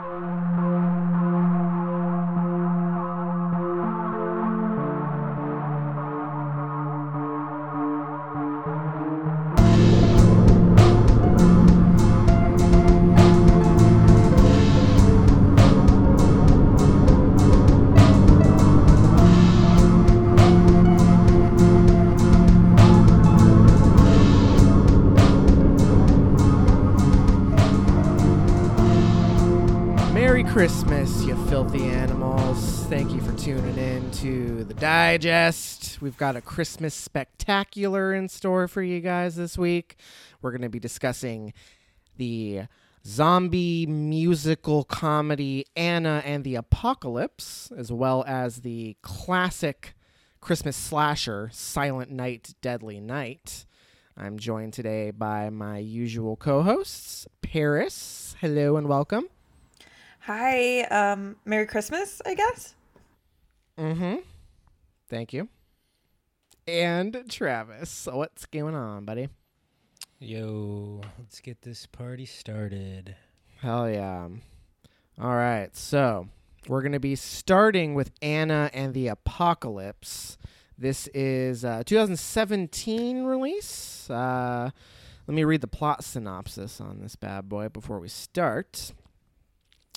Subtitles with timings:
[0.00, 0.29] Merry
[34.20, 36.02] to the Digest.
[36.02, 39.96] We've got a Christmas spectacular in store for you guys this week.
[40.42, 41.54] We're going to be discussing
[42.18, 42.64] the
[43.06, 49.94] zombie musical comedy Anna and the Apocalypse, as well as the classic
[50.42, 53.64] Christmas slasher Silent Night, Deadly Night.
[54.18, 58.36] I'm joined today by my usual co hosts, Paris.
[58.38, 59.30] Hello and welcome.
[60.24, 62.74] Hi, um, Merry Christmas, I guess.
[63.80, 64.16] Mm-hmm.
[65.08, 65.48] Thank you.
[66.68, 67.88] And Travis.
[67.88, 69.28] So what's going on, buddy?
[70.18, 73.16] Yo, let's get this party started.
[73.62, 74.28] Hell yeah.
[75.18, 75.74] All right.
[75.74, 76.28] So
[76.68, 80.36] we're going to be starting with Anna and the Apocalypse.
[80.76, 84.10] This is a 2017 release.
[84.10, 84.70] Uh,
[85.26, 88.92] let me read the plot synopsis on this bad boy before we start.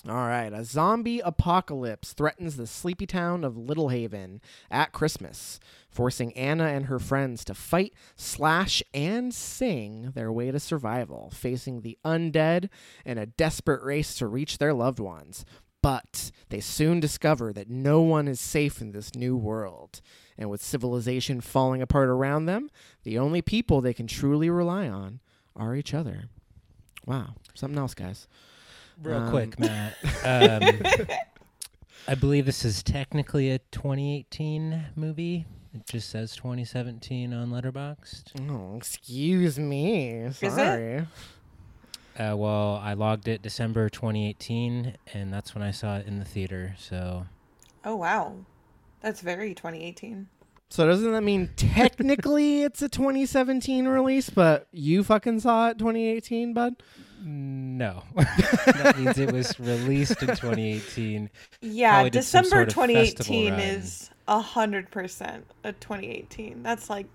[0.08, 0.52] All right.
[0.52, 6.88] A zombie apocalypse threatens the sleepy town of Little Haven at Christmas, forcing Anna and
[6.88, 12.68] her friends to fight, slash, and sing their way to survival, facing the undead
[13.06, 15.46] in a desperate race to reach their loved ones.
[15.82, 20.02] But they soon discover that no one is safe in this new world.
[20.38, 22.70] And with civilization falling apart around them,
[23.04, 25.22] the only people they can truly rely on
[25.56, 26.26] are each other.
[27.06, 27.36] Wow.
[27.54, 28.28] Something else, guys.
[29.02, 29.96] Real Um, quick, Matt.
[30.26, 30.82] Um,
[32.08, 35.46] I believe this is technically a 2018 movie.
[35.74, 38.50] It just says 2017 on Letterboxd.
[38.50, 40.12] Oh, excuse me.
[40.26, 40.34] it?
[40.36, 41.08] Sorry.
[42.18, 46.26] Uh, well, I logged it December 2018, and that's when I saw it in the
[46.26, 46.76] theater.
[46.78, 47.26] So
[47.84, 48.36] Oh wow,
[49.02, 50.28] that's very 2018.
[50.74, 56.56] So doesn't that mean technically it's a 2017 release, but you fucking saw it 2018,
[56.56, 56.82] bud?
[57.24, 61.30] no, that means it was released in 2018.
[61.62, 66.64] Yeah, Probably December sort of 2018 is a hundred percent a 2018.
[66.64, 67.06] That's like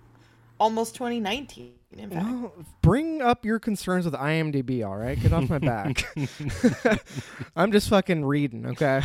[0.60, 1.72] almost 2019.
[1.96, 5.20] In fact, Well, bring up your concerns with IMDb, all right?
[5.20, 6.06] Get off my back.
[7.56, 9.02] I'm just fucking reading, okay?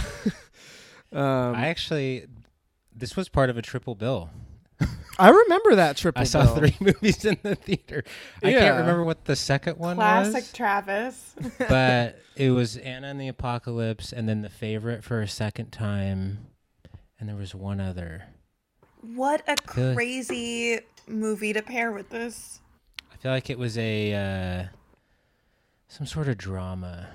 [1.12, 2.28] um, I actually,
[2.96, 4.30] this was part of a triple bill.
[5.20, 6.22] I remember that triple.
[6.22, 6.56] I saw bill.
[6.56, 8.04] three movies in the theater.
[8.42, 10.52] I can't remember what the second one classic was.
[10.54, 11.36] Travis.
[11.70, 16.48] but it was Anna and the Apocalypse, and then the favorite for a second time,
[17.20, 18.24] and there was one other.
[19.02, 19.96] what a Good.
[19.96, 22.60] crazy movie to pair with this.
[23.12, 24.64] I feel like it was a uh,
[25.88, 27.08] some sort of drama.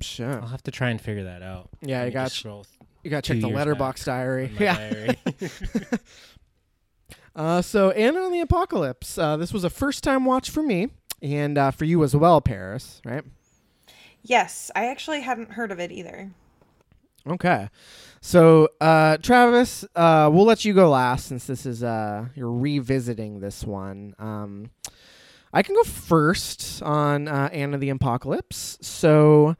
[0.00, 0.40] Sure.
[0.40, 1.68] I'll have to try and figure that out.
[1.82, 2.66] Yeah, I got just ch- scroll
[3.02, 4.52] You got to check the Letterboxd diary.
[4.58, 4.76] Yeah.
[4.76, 5.18] diary.
[7.34, 9.16] Uh, so Anna and the Apocalypse.
[9.16, 10.88] Uh, this was a first time watch for me,
[11.22, 13.00] and uh, for you as well, Paris.
[13.04, 13.24] Right?
[14.22, 16.32] Yes, I actually hadn't heard of it either.
[17.26, 17.68] Okay.
[18.20, 23.40] So uh, Travis, uh, we'll let you go last since this is uh, you're revisiting
[23.40, 24.14] this one.
[24.18, 24.70] Um,
[25.52, 28.78] I can go first on uh, Anna the Apocalypse.
[28.82, 29.56] So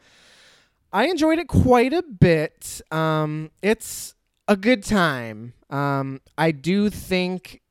[0.92, 2.80] I enjoyed it quite a bit.
[2.90, 4.14] Um, it's
[4.48, 5.54] a good time.
[5.70, 7.62] Um, I do think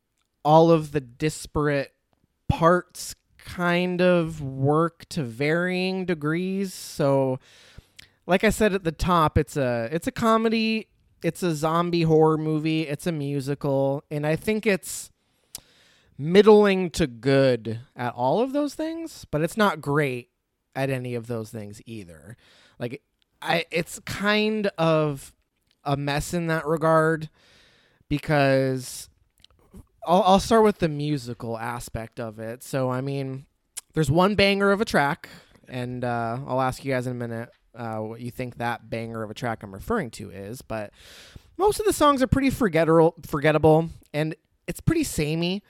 [0.45, 1.93] all of the disparate
[2.47, 6.73] parts kind of work to varying degrees.
[6.73, 7.39] So,
[8.25, 10.87] like I said at the top, it's a it's a comedy,
[11.21, 15.11] it's a zombie horror movie, it's a musical, and I think it's
[16.17, 20.29] middling to good at all of those things, but it's not great
[20.75, 22.37] at any of those things either.
[22.77, 23.01] Like
[23.41, 25.33] I it's kind of
[25.83, 27.29] a mess in that regard
[28.09, 29.09] because
[30.05, 32.63] I'll, I'll start with the musical aspect of it.
[32.63, 33.45] So, I mean,
[33.93, 35.29] there's one banger of a track,
[35.67, 39.23] and uh, I'll ask you guys in a minute uh, what you think that banger
[39.23, 40.61] of a track I'm referring to is.
[40.61, 40.91] But
[41.57, 44.35] most of the songs are pretty forgettable, forgettable, and
[44.67, 45.63] it's pretty samey.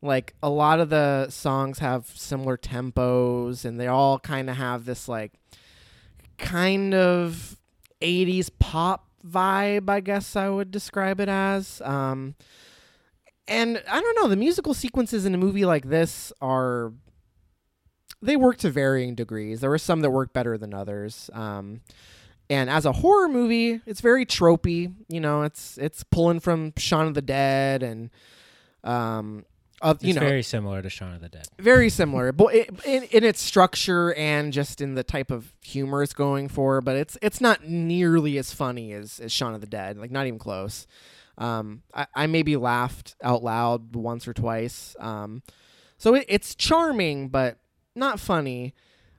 [0.00, 4.84] Like a lot of the songs have similar tempos, and they all kind of have
[4.84, 5.32] this like
[6.42, 7.56] kind of
[8.02, 11.80] 80s pop vibe, I guess I would describe it as.
[11.82, 12.34] Um,
[13.48, 16.92] and I don't know, the musical sequences in a movie like this are
[18.20, 19.60] they work to varying degrees.
[19.60, 21.30] There were some that worked better than others.
[21.32, 21.80] Um,
[22.50, 24.92] and as a horror movie, it's very tropey.
[25.08, 28.10] You know, it's it's pulling from Shaun of the Dead and
[28.84, 29.44] um,
[29.82, 31.46] of It's you know very similar to Shaun of the Dead.
[31.58, 36.02] very similar, but it, in, in its structure and just in the type of humor
[36.02, 36.80] it's going for.
[36.80, 40.26] But it's it's not nearly as funny as, as Shaun of the Dead, like not
[40.26, 40.86] even close.
[41.36, 44.94] Um, I, I maybe laughed out loud once or twice.
[45.00, 45.42] Um,
[45.98, 47.58] so it, it's charming, but
[47.94, 48.74] not funny.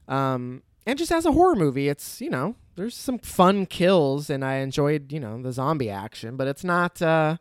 [0.08, 4.44] Um, and just as a horror movie, it's you know there's some fun kills, and
[4.44, 7.02] I enjoyed you know the zombie action, but it's not.
[7.02, 7.36] Uh,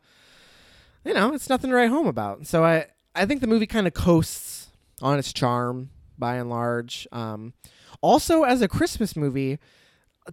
[1.05, 2.47] you know, it's nothing to write home about.
[2.47, 2.85] So I,
[3.15, 4.69] I think the movie kind of coasts
[5.01, 7.07] on its charm by and large.
[7.11, 7.53] Um,
[8.01, 9.59] also, as a Christmas movie,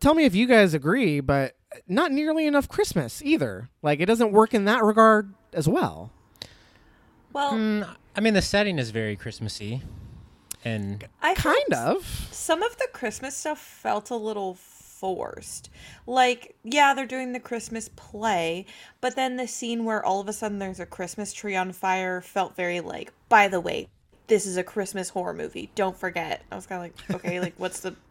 [0.00, 1.56] tell me if you guys agree, but
[1.86, 3.68] not nearly enough Christmas either.
[3.82, 6.10] Like it doesn't work in that regard as well.
[7.32, 9.82] Well, Mm, I mean, the setting is very Christmassy,
[10.64, 12.28] and I Kind of.
[12.32, 14.54] Some of the Christmas stuff felt a little
[15.00, 15.70] forced.
[16.06, 18.66] Like, yeah, they're doing the Christmas play,
[19.00, 22.20] but then the scene where all of a sudden there's a Christmas tree on fire
[22.20, 23.88] felt very like, by the way,
[24.26, 25.70] this is a Christmas horror movie.
[25.74, 26.42] Don't forget.
[26.52, 27.96] I was kind of like, okay, like, what's the.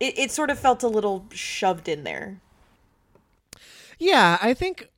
[0.00, 2.40] It, it sort of felt a little shoved in there.
[3.98, 4.90] Yeah, I think.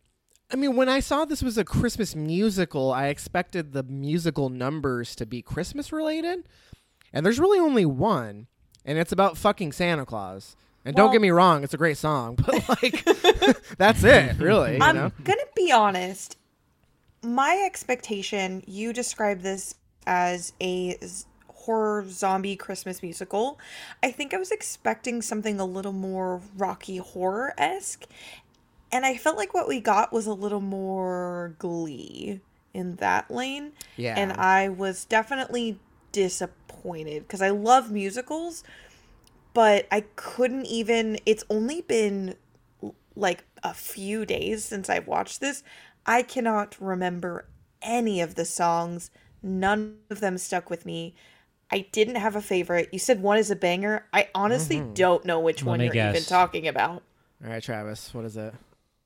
[0.53, 5.17] I mean, when I saw this was a Christmas musical, I expected the musical numbers
[5.17, 6.47] to be Christmas related,
[7.15, 8.47] and there's really only one,
[8.85, 10.55] and it's about fucking Santa Claus.
[10.85, 13.05] And don't get me wrong, it's a great song, but like,
[13.77, 14.77] that's it, really.
[14.77, 15.13] You I'm know?
[15.23, 16.37] gonna be honest.
[17.23, 19.75] My expectation, you described this
[20.07, 20.99] as a
[21.49, 23.59] horror zombie Christmas musical.
[24.03, 28.05] I think I was expecting something a little more Rocky Horror esque,
[28.91, 32.41] and I felt like what we got was a little more Glee
[32.73, 33.73] in that lane.
[33.97, 34.15] Yeah.
[34.17, 35.79] and I was definitely
[36.13, 38.65] disappointed because I love musicals,
[39.53, 41.19] but I couldn't even.
[41.27, 42.37] It's only been
[43.17, 45.63] like a few days since I've watched this.
[46.07, 47.47] I cannot remember
[47.83, 49.11] any of the songs.
[49.43, 51.15] None of them stuck with me.
[51.71, 52.89] I didn't have a favorite.
[52.93, 54.07] You said one is a banger.
[54.13, 54.95] I honestly mm-hmm.
[54.95, 57.03] don't know which Let one you're even talking about.
[57.45, 58.55] All right, Travis, what is it?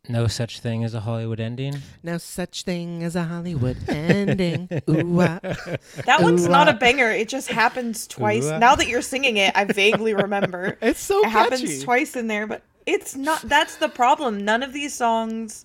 [0.09, 1.77] No such thing as a Hollywood ending.
[2.03, 4.69] No such thing as a Hollywood ending.
[4.89, 5.41] Ooh, ah.
[6.05, 7.11] That one's not a banger.
[7.11, 8.45] It just happens twice.
[8.45, 8.59] Ooh-ah.
[8.59, 10.77] Now that you're singing it, I vaguely remember.
[10.83, 11.33] It's so it catchy.
[11.33, 13.43] happens twice in there, but it's not.
[13.43, 14.45] That's the problem.
[14.45, 15.65] None of these songs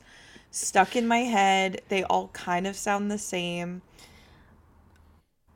[0.52, 1.82] stuck in my head.
[1.90, 3.82] They all kind of sound the same.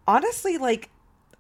[0.06, 0.90] Honestly, like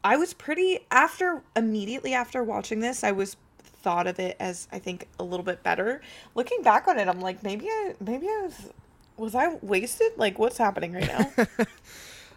[0.03, 3.35] I was pretty after immediately after watching this, I was
[3.83, 6.01] thought of it as I think a little bit better.
[6.33, 8.69] Looking back on it, I'm like maybe I maybe I was
[9.17, 10.13] was I wasted?
[10.17, 11.31] Like what's happening right now?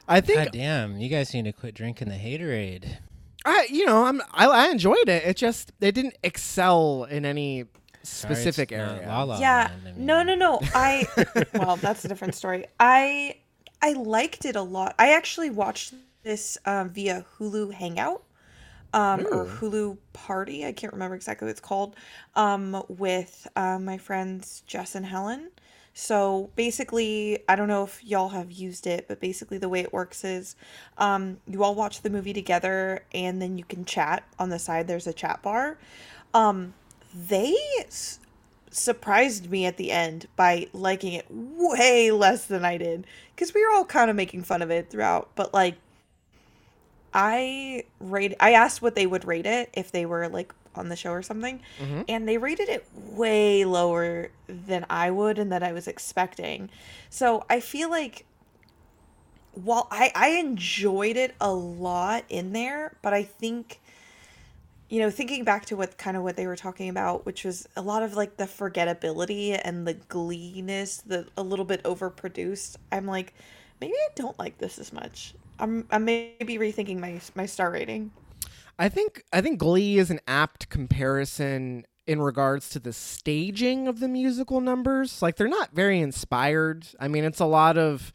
[0.08, 2.98] I think God damn, you guys need to quit drinking the Haterade.
[3.44, 5.24] I, you know, I'm I, I enjoyed it.
[5.24, 7.66] It just it didn't excel in any
[8.02, 9.08] specific not area.
[9.08, 10.26] La La yeah Land, I no mean.
[10.26, 11.08] no no i
[11.54, 13.34] well that's a different story i
[13.82, 15.92] i liked it a lot i actually watched
[16.22, 18.22] this um, via hulu hangout
[18.96, 21.94] um, or hulu party i can't remember exactly what it's called
[22.34, 25.50] um, with uh, my friends jess and helen.
[25.98, 29.92] So basically i don't know if y'all have used it but basically the way it
[29.92, 30.56] works is
[30.98, 34.24] um, you all watch the movie together and then you can chat.
[34.38, 35.78] On the side there's a chat bar.
[36.34, 36.74] Um,
[37.14, 37.54] they
[37.86, 38.18] s-
[38.70, 43.06] surprised me at the end by liking it way less than I did.
[43.34, 45.30] Because we were all kind of making fun of it throughout.
[45.34, 45.76] But like,
[47.18, 48.34] I rate.
[48.38, 51.22] I asked what they would rate it if they were like on the show or
[51.22, 52.04] something, Mhm.
[52.06, 56.68] and they rated it way lower than I would and that I was expecting.
[57.08, 58.26] So I feel like
[59.54, 63.80] while I I enjoyed it a lot in there, but I think
[64.88, 67.66] you know, thinking back to what kind of what they were talking about, which was
[67.74, 72.76] a lot of like the forgettability and the gleenness, the a little bit overproduced.
[72.92, 73.34] I'm like,
[73.80, 75.34] maybe I don't like this as much.
[75.58, 78.10] I'm I'm maybe rethinking my my star rating.
[78.78, 84.00] I think I think Glee is an apt comparison in regards to the staging of
[84.00, 85.22] the musical numbers.
[85.22, 86.86] Like they're not very inspired.
[87.00, 88.12] I mean, it's a lot of,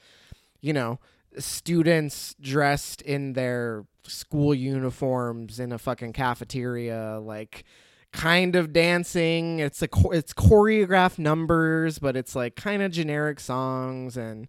[0.62, 1.00] you know,
[1.38, 7.66] students dressed in their school uniforms in a fucking cafeteria, like
[8.14, 9.60] kind of dancing.
[9.60, 14.48] It's a it's choreographed numbers, but it's like kind of generic songs and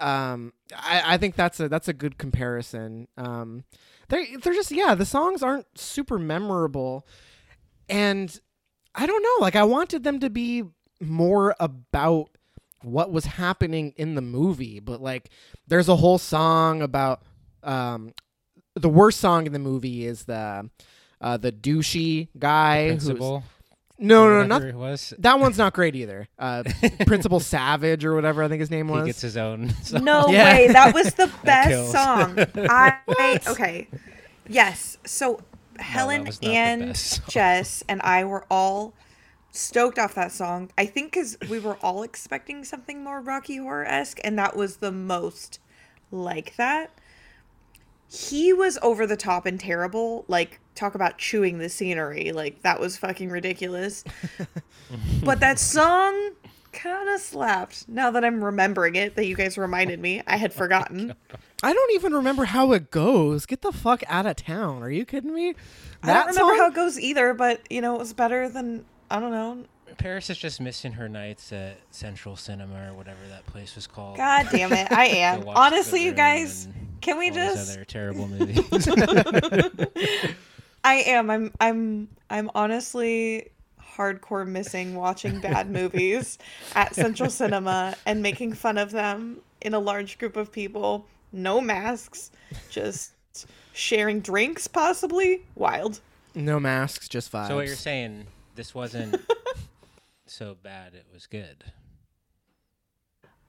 [0.00, 3.08] um I, I think that's a that's a good comparison.
[3.16, 3.64] Um
[4.08, 7.06] they're they're just yeah, the songs aren't super memorable
[7.88, 8.38] and
[8.94, 10.64] I don't know, like I wanted them to be
[11.00, 12.30] more about
[12.82, 15.30] what was happening in the movie, but like
[15.66, 17.22] there's a whole song about
[17.62, 18.12] um
[18.74, 20.68] the worst song in the movie is the
[21.20, 22.88] uh, the douchey guy.
[22.90, 23.26] who's- Principal.
[23.36, 23.42] Or
[23.98, 25.14] no, no, not it was.
[25.18, 26.28] that one's not great either.
[26.38, 26.62] Uh,
[27.06, 29.06] Principal Savage or whatever I think his name He was.
[29.06, 29.70] gets his own.
[29.82, 30.04] song.
[30.04, 30.44] No Yeah.
[30.44, 30.68] way.
[30.68, 31.92] That was the best kills.
[31.92, 32.38] song.
[32.68, 33.88] I okay.
[34.48, 34.98] Yes.
[35.04, 35.40] So
[35.78, 37.20] Helen was not the and.
[37.28, 38.94] Jess and I were all
[39.52, 40.70] stoked off that song.
[40.76, 44.76] I think because we were all expecting something more Rocky Horror esque, and that was
[44.78, 45.60] the most
[46.10, 46.90] like that.
[48.08, 50.24] He was over the top and terrible.
[50.28, 52.32] Like, talk about chewing the scenery.
[52.32, 54.04] Like, that was fucking ridiculous.
[55.24, 56.32] but that song
[56.72, 57.88] kind of slapped.
[57.88, 61.14] Now that I'm remembering it, that you guys reminded me, I had oh forgotten.
[61.62, 63.46] I don't even remember how it goes.
[63.46, 64.82] Get the fuck out of town.
[64.82, 65.54] Are you kidding me?
[66.02, 66.58] I don't remember song?
[66.58, 69.64] how it goes either, but you know, it was better than I don't know.
[69.96, 74.16] Paris is just missing her nights at Central Cinema or whatever that place was called.
[74.16, 75.46] God damn it, I am.
[75.46, 76.73] Honestly, you guys, and
[77.04, 77.72] can we all those just?
[77.72, 78.58] other terrible movies?
[80.84, 81.30] I am.
[81.30, 81.52] I'm.
[81.60, 82.08] I'm.
[82.30, 83.50] I'm honestly
[83.96, 86.38] hardcore missing watching bad movies
[86.74, 91.06] at Central Cinema and making fun of them in a large group of people.
[91.32, 92.30] No masks,
[92.70, 93.12] just
[93.72, 95.42] sharing drinks, possibly.
[95.54, 96.00] Wild.
[96.34, 97.48] No masks, just vibes.
[97.48, 98.26] so what you're saying?
[98.56, 99.20] This wasn't
[100.26, 100.94] so bad.
[100.94, 101.64] It was good.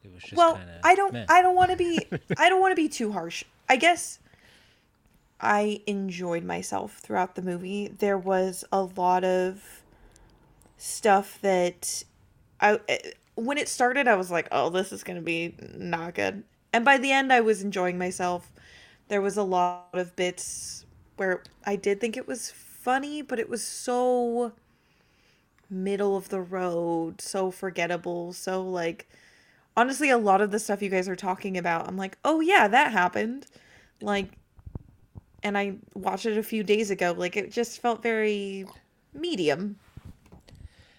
[0.06, 2.00] It was just well i don't i don't want to be
[2.38, 3.44] i don't want to be too harsh.
[3.68, 4.20] I guess
[5.42, 7.88] i enjoyed myself throughout the movie.
[7.88, 9.82] There was a lot of
[10.78, 12.04] stuff that
[12.62, 16.14] i eh, when it started i was like oh this is going to be not
[16.14, 16.44] good.
[16.72, 18.52] And by the end i was enjoying myself.
[19.08, 20.86] There was a lot of bits
[21.16, 24.52] where i did think it was funny but it was so
[25.68, 29.08] middle of the road so forgettable so like
[29.78, 32.68] honestly a lot of the stuff you guys are talking about i'm like oh yeah
[32.68, 33.46] that happened
[34.02, 34.38] like
[35.44, 38.66] and i watched it a few days ago like it just felt very
[39.14, 39.78] medium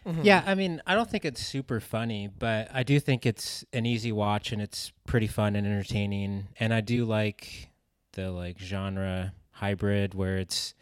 [0.06, 0.22] mm-hmm.
[0.22, 3.84] Yeah, I mean, I don't think it's super funny, but I do think it's an
[3.84, 6.46] easy watch and it's pretty fun and entertaining.
[6.58, 7.70] And I do like
[8.12, 10.74] the like genre hybrid where it's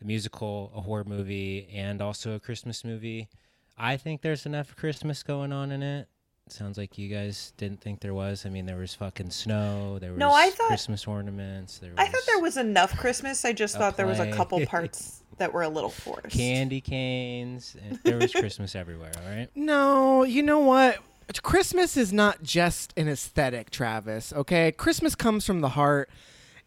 [0.00, 3.28] a musical, a horror movie, and also a Christmas movie.
[3.76, 6.08] I think there's enough Christmas going on in it.
[6.52, 8.46] Sounds like you guys didn't think there was.
[8.46, 9.98] I mean, there was fucking snow.
[9.98, 11.78] There was No, I thought- Christmas ornaments.
[11.78, 14.30] There was i thought there was enough christmas i just A thought there was a
[14.32, 17.76] couple parts that were a little forced candy canes.
[17.82, 19.12] And there was Christmas everywhere.
[19.24, 19.48] All right.
[19.54, 20.98] No, you know what?
[21.42, 24.32] Christmas is not just an aesthetic, Travis.
[24.32, 26.08] Okay, Christmas comes from the heart,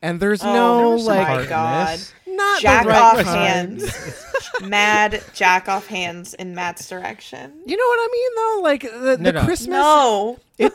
[0.03, 2.00] and there's Oh, no There like heart my God.
[2.31, 2.38] This.
[2.38, 3.81] not jack the right off kind.
[3.81, 4.25] hands
[4.61, 8.59] mad jack off hands in matt's direction You know what I mean, though?
[8.63, 9.43] Like the, No, the no.
[9.45, 9.67] Christmas.
[9.69, 10.73] no It,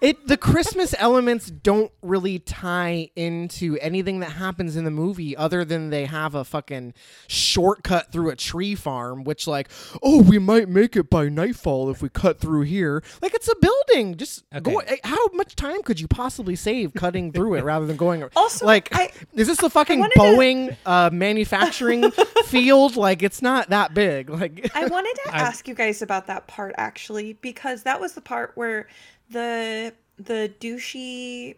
[0.00, 5.64] it the Christmas elements don't really tie into anything that happens in the movie other
[5.64, 6.92] than they have a fucking
[7.28, 9.68] shortcut through a tree farm which like
[10.02, 13.02] oh we might make it by nightfall if we cut through here.
[13.22, 14.16] Like it's a building.
[14.16, 18.24] Just go how much time could you possibly save cutting through it rather than going
[18.36, 22.10] Also, like I- is this a fucking wanted to- Boeing uh, manufacturing
[22.46, 22.96] field?
[22.96, 24.30] Like it's not that big.
[24.30, 28.12] Like I wanted to I- ask you guys about that part actually because that was
[28.14, 28.88] the part where
[29.30, 31.56] the the douchey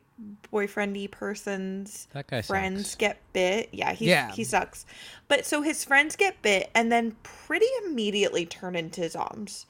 [0.52, 2.94] boyfriendy person's That guy friends sucks.
[2.96, 3.68] get bit.
[3.72, 4.32] Yeah, he's, Yeah.
[4.32, 4.84] he sucks.
[5.28, 9.66] But so his friends get bit and then pretty immediately turn into zombies.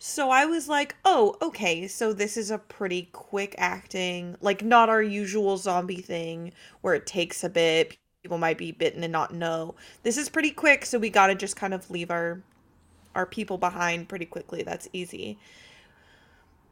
[0.00, 4.88] So I was like, oh, okay, so this is a pretty quick acting, like not
[4.88, 7.96] our usual zombie thing where it takes a bit.
[8.24, 9.76] People might be bitten and not know.
[10.02, 12.42] This is pretty quick, so we gotta just kind of leave our
[13.14, 14.62] our people behind pretty quickly.
[14.64, 15.38] That's easy.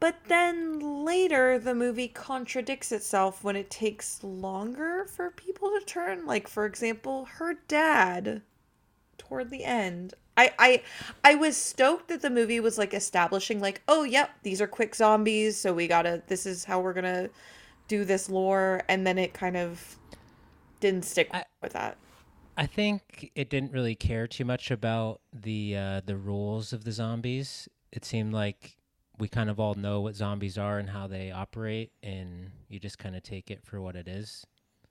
[0.01, 6.25] But then later, the movie contradicts itself when it takes longer for people to turn.
[6.25, 8.41] Like, for example, her dad
[9.19, 10.15] toward the end.
[10.35, 10.83] I, I
[11.23, 14.95] I was stoked that the movie was like establishing like, oh yep, these are quick
[14.95, 17.29] zombies, so we gotta this is how we're gonna
[17.87, 19.97] do this lore, and then it kind of
[20.79, 21.97] didn't stick I- with that.
[22.57, 26.91] I think it didn't really care too much about the uh, the rules of the
[26.91, 27.69] zombies.
[27.91, 28.77] It seemed like
[29.21, 32.97] we kind of all know what zombies are and how they operate, and you just
[32.97, 34.47] kind of take it for what it is.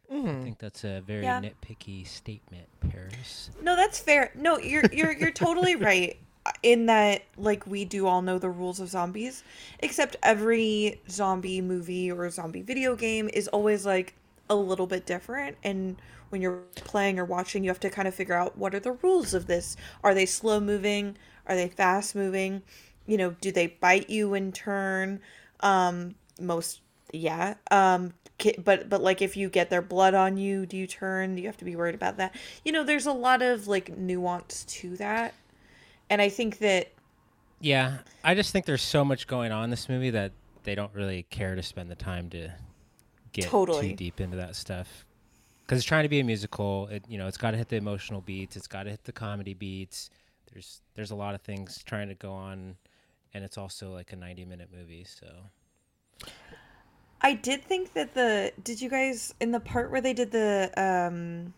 [0.09, 0.43] I mm-hmm.
[0.43, 1.41] think that's a very Yeah.
[1.41, 3.51] nitpicky statement, Paris.
[3.61, 4.31] No, that's fair.
[4.37, 8.51] No, you're you're you're totally right uh, in that like we do all know the
[8.51, 9.43] rules of zombies,
[9.81, 14.15] except every zombie movie or zombie video game is always like
[14.49, 15.97] a little bit different and
[16.31, 18.93] when you're playing or watching you have to kind of figure out what are the
[18.93, 19.77] rules of this?
[20.03, 21.17] Are they slow moving?
[21.47, 22.63] Are they fast moving?
[23.11, 25.21] You know, do they bite you in turn?
[25.61, 26.81] Um most
[27.13, 27.55] yeah.
[27.71, 28.15] Um,
[28.65, 31.35] but but like if you get their blood on you, do you turn?
[31.35, 32.35] Do you have to be worried about that?
[32.65, 35.35] You know, there's a lot of like nuance to that,
[36.09, 36.93] and I think that
[37.61, 40.33] Yeah, I just think there's so much going on in this movie that
[40.65, 42.51] they don't really care to spend the time to
[43.33, 43.91] get Totally.
[43.91, 45.07] too deep into that stuff.
[45.67, 47.77] Because it's trying to be a musical, it you know it's got to hit the
[47.77, 50.11] emotional beats, it's got to hit the comedy beats.
[50.53, 52.77] There's there's a lot of things trying to go on,
[53.35, 55.05] and it's also like a 90 minute movie.
[55.05, 55.27] So
[57.21, 60.71] I did think that the did you guys in the part where they did the
[60.77, 61.55] um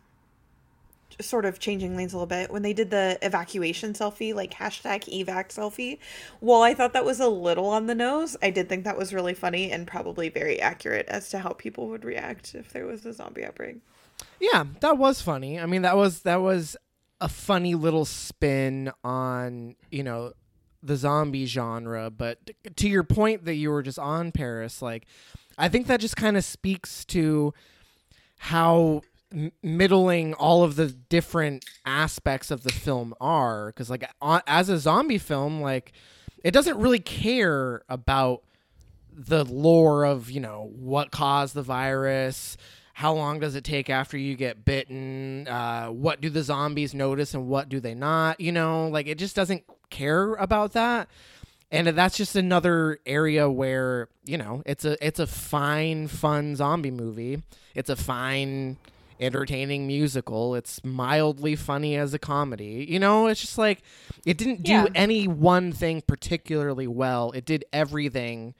[1.21, 5.05] sort of changing lanes a little bit when they did the evacuation selfie like hashtag
[5.05, 5.99] evac selfie
[6.41, 9.13] while i thought that was a little on the nose i did think that was
[9.13, 13.05] really funny and probably very accurate as to how people would react if there was
[13.05, 13.77] a zombie outbreak
[14.41, 15.59] Yeah, that was funny.
[15.61, 16.77] I mean, that was that was
[17.21, 20.33] a funny little spin on you know
[20.83, 22.11] the zombie genre.
[22.11, 25.07] But to your point that you were just on Paris, like
[25.59, 27.55] I think that just kind of speaks to
[28.39, 33.67] how m- middling all of the different aspects of the film are.
[33.67, 35.93] Because like on, as a zombie film, like
[36.43, 38.43] it doesn't really care about
[39.15, 42.57] the lore of you know what caused the virus
[42.95, 47.35] how long does it take after you get bitten uh, what do the zombies notice
[47.35, 51.09] and what do they not you know like it just doesn't care about that.
[51.71, 56.91] And that's just another area where you know it's a it's a fine fun zombie
[56.91, 57.43] movie.
[57.75, 58.77] It's a fine
[59.21, 60.55] entertaining musical.
[60.55, 62.85] It's mildly funny as a comedy.
[62.89, 63.83] You know it's just like
[64.27, 64.87] it didn't do Yeah.
[64.95, 67.31] any one thing particularly well.
[67.33, 68.55] It did everything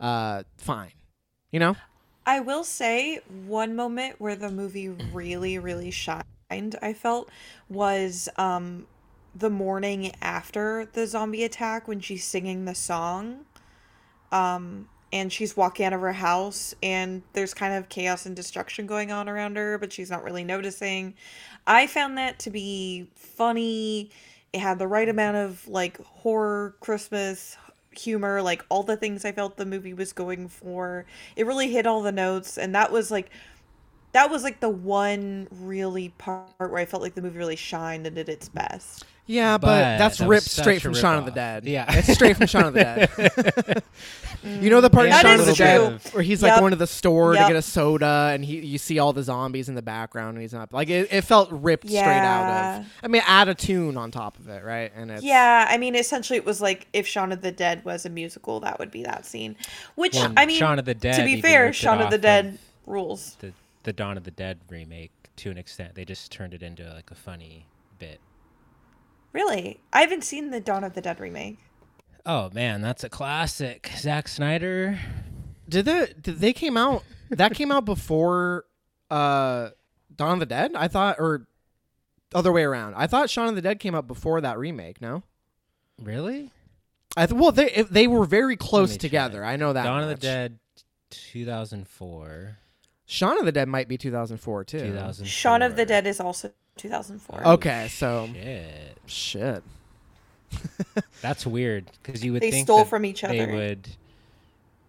[0.00, 0.92] uh fine.
[1.52, 1.76] You know?
[2.26, 7.30] I will say one moment where the movie really, really shined, I felt,
[7.68, 8.86] was um
[9.36, 13.44] the morning after the zombie attack when she's singing the song.
[14.32, 18.86] Um and she's walking out of her house and there's kind of chaos and destruction
[18.86, 21.14] going on around her, but she's not really noticing.
[21.66, 24.10] I found that to be funny.
[24.52, 27.56] It had the right amount of like horror Christmas
[27.92, 31.06] humor, like all the things I felt the movie was going for.
[31.36, 33.30] It really hit all the notes and that was like
[34.12, 38.06] that was like the one really part where I felt like the movie really shined
[38.06, 39.04] and did its best.
[39.26, 41.84] Yeah but, But that's that ripped straight from shaun of the dead Yeah.
[41.88, 43.82] it's straight from shaun of the dead
[44.62, 45.64] you know the part in shaun of the true.
[45.64, 46.60] dead where he's like Yep.
[46.60, 47.42] going to the store Yep.
[47.46, 50.42] to get a soda and he you see all the zombies in the background and
[50.42, 52.78] he's not like it, it felt ripped straight out Yeah.
[52.80, 55.76] of i mean add a tune on top of it right and it's Yeah, I
[55.78, 58.90] mean, essentially, it was like if Shaun of the Dead was a musical, that would
[58.90, 59.56] be that scene.
[59.96, 62.16] Which Well, I mean, Shaun of the Dead to be fair, Shaun of off the
[62.16, 63.36] of Dead rules.
[63.40, 66.84] the the Dawn of the Dead remake to an extent, they just turned it into
[66.94, 67.66] like a funny
[67.98, 68.20] bit.
[69.32, 71.58] Really, I haven't seen the Dawn of the Dead remake.
[72.24, 73.90] Oh man, that's a classic.
[73.96, 74.98] Zack Snyder.
[75.68, 78.64] Did the did they came out that came out before
[79.10, 79.70] uh
[80.14, 80.72] Dawn of the Dead?
[80.74, 81.46] I thought or
[82.34, 82.94] other way around.
[82.96, 85.22] I thought Shaun of the Dead came out before that remake, no?
[86.02, 86.50] Really?
[87.16, 89.40] I th- well they if they were very close together.
[89.40, 89.48] check.
[89.48, 89.84] I know that.
[89.84, 90.16] Dawn of the.
[90.16, 90.58] Dead
[91.10, 92.58] 2004.
[93.06, 94.78] Shaun of the Dead might be 2004 too.
[94.80, 95.26] 2004.
[95.26, 97.46] Shaun of the Dead is also 2004.
[97.54, 98.98] Okay, so Shit.
[99.06, 99.62] shit.
[101.22, 103.34] That's weird because you would They think stole that from each other.
[103.34, 103.52] they other.
[103.52, 103.88] would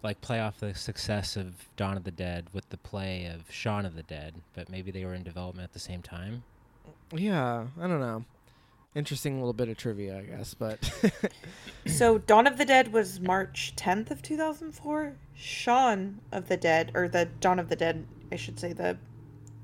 [0.02, 3.84] like play off the success of Dawn of the Dead with the play of Shaun
[3.84, 6.44] of the Dead, but maybe they were in development at the same time.
[7.12, 8.24] Yeah, I don't know.
[8.94, 10.78] Interesting little bit of trivia, I guess, but
[11.86, 15.14] So Dawn of the Dead was March 10th of 2004.
[15.34, 18.96] Shaun of the Dead, or the Dawn of the Dead, I should say, the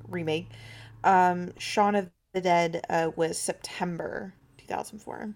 [0.08, 0.48] remake.
[1.04, 5.34] Um, Shaun of the Dead uh, was September 2004.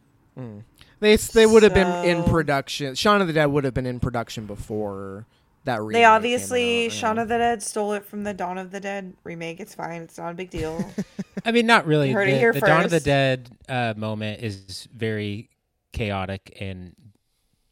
[1.01, 2.95] they they would have been in production.
[2.95, 5.27] Shaun of the Dead would have been in production before
[5.65, 6.01] that remake.
[6.01, 6.99] They obviously out, yeah.
[6.99, 9.61] Shaun of the Dead stole it from the Dawn of the Dead remake.
[9.61, 10.03] It's fine.
[10.03, 10.85] It's not a big deal.
[11.45, 12.09] I mean, not really.
[12.09, 13.01] You heard it the here the Dawn of the.
[13.01, 15.51] Dead uh, moment is very
[15.93, 16.95] chaotic, and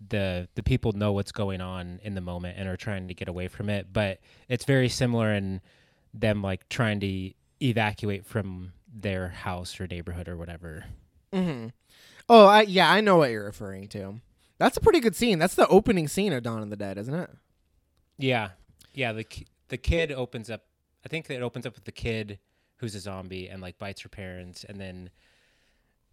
[0.09, 3.29] the the people know what's going on in the moment and are trying to get
[3.29, 3.93] away from it.
[3.93, 5.61] But it's very similar in
[6.15, 10.85] them like trying to evacuate from their house or neighborhood or whatever.
[11.33, 11.69] hmm
[12.29, 14.21] Oh, I, yeah, I know what you're referring to.
[14.59, 15.39] That's a pretty good scene.
[15.39, 17.31] That's the opening scene of Dawn of the Dead, isn't it?
[18.19, 18.51] Yeah,
[18.95, 19.13] yeah.
[19.13, 19.25] The
[19.69, 20.65] the kid opens up.
[21.05, 22.39] I think it opens up with the kid
[22.79, 25.11] who's a zombie and like bites her parents, and then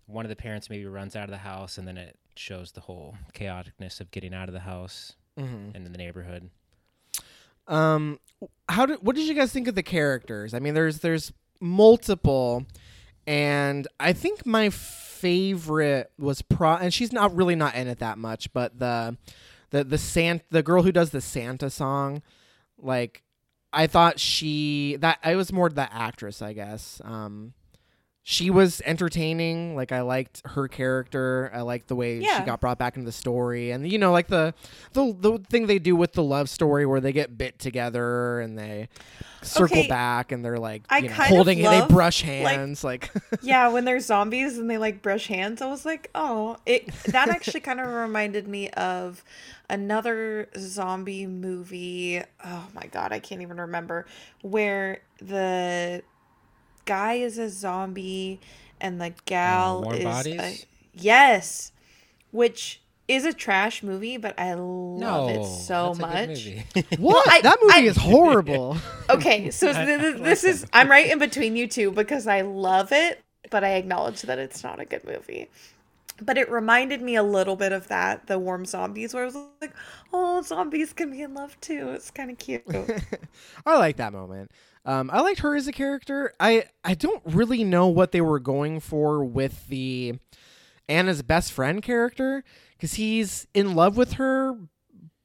[0.05, 2.81] one of the parents maybe runs out of the house, and then it shows the
[2.81, 5.75] whole chaoticness of getting out of the house Mm-hmm.
[5.75, 6.51] and in the neighborhood.
[7.67, 8.19] Um,
[8.69, 10.53] how did what did you guys think of the characters?
[10.53, 12.65] I mean, there's there's multiple,
[13.27, 18.17] and I think my favorite was pro, and she's not really not in it that
[18.17, 19.17] much, but the
[19.69, 22.21] the the Sant the girl who does the Santa song,
[22.77, 23.23] Like
[23.71, 27.01] I thought she that I was more the actress, I guess.
[27.03, 27.53] Um
[28.25, 29.75] she was entertaining.
[29.75, 31.51] Like I liked her character.
[31.53, 32.39] I liked the way Yeah.
[32.39, 34.53] she got brought back into the story, and you know, like the
[34.93, 38.57] the the thing they do with the love story where they get bit together and
[38.57, 38.87] they
[39.41, 39.87] circle Okay.
[39.89, 41.63] back and they're like you know, holding it.
[41.63, 45.61] They love, brush like- hands, like, yeah, when they're zombies and they like brush hands,
[45.61, 46.93] I was like, oh, it.
[47.07, 49.21] That actually kind of reminded me of
[49.69, 52.21] another zombie movie.
[52.45, 54.05] Oh my god, I can't even remember
[54.41, 56.03] where the
[56.85, 58.39] guy is a zombie
[58.81, 60.39] and the gal Warm is Bodies?
[60.39, 61.71] a- yes,
[62.31, 66.45] which is a trash movie, but I love no, it so that's a good much.
[66.45, 66.65] movie.
[66.97, 67.27] what?
[67.31, 68.77] I- that movie I- is horrible.
[69.09, 71.91] Okay, so I- th- th- I like this is I'm right in between you two
[71.91, 75.49] because I love it, but I acknowledge that it's not a good movie.
[76.21, 79.35] But it reminded me a little bit of that, the warm zombies, where I was
[79.61, 79.73] like,
[80.13, 82.63] "Oh, zombies can be in love too." It's kind of cute.
[83.65, 84.51] I like that moment.
[84.85, 86.33] Um, I liked her as a character.
[86.39, 90.15] I I don't really know what they were going for with the
[90.89, 92.43] Anna's best friend character
[92.73, 94.57] because he's in love with her,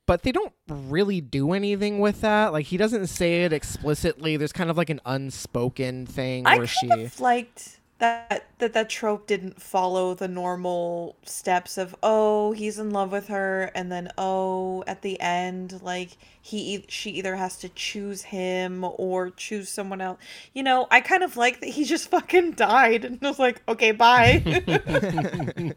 [0.07, 2.53] but they don't really do anything with that.
[2.53, 4.37] Like he doesn't say it explicitly.
[4.37, 7.11] There's kind of like an unspoken thing I where she.
[7.19, 13.11] liked that that that trope didn't follow the normal steps of oh he's in love
[13.11, 18.23] with her and then oh at the end like he she either has to choose
[18.23, 20.19] him or choose someone else
[20.55, 23.93] you know i kind of like that he just fucking died and was like okay
[23.93, 24.43] bye.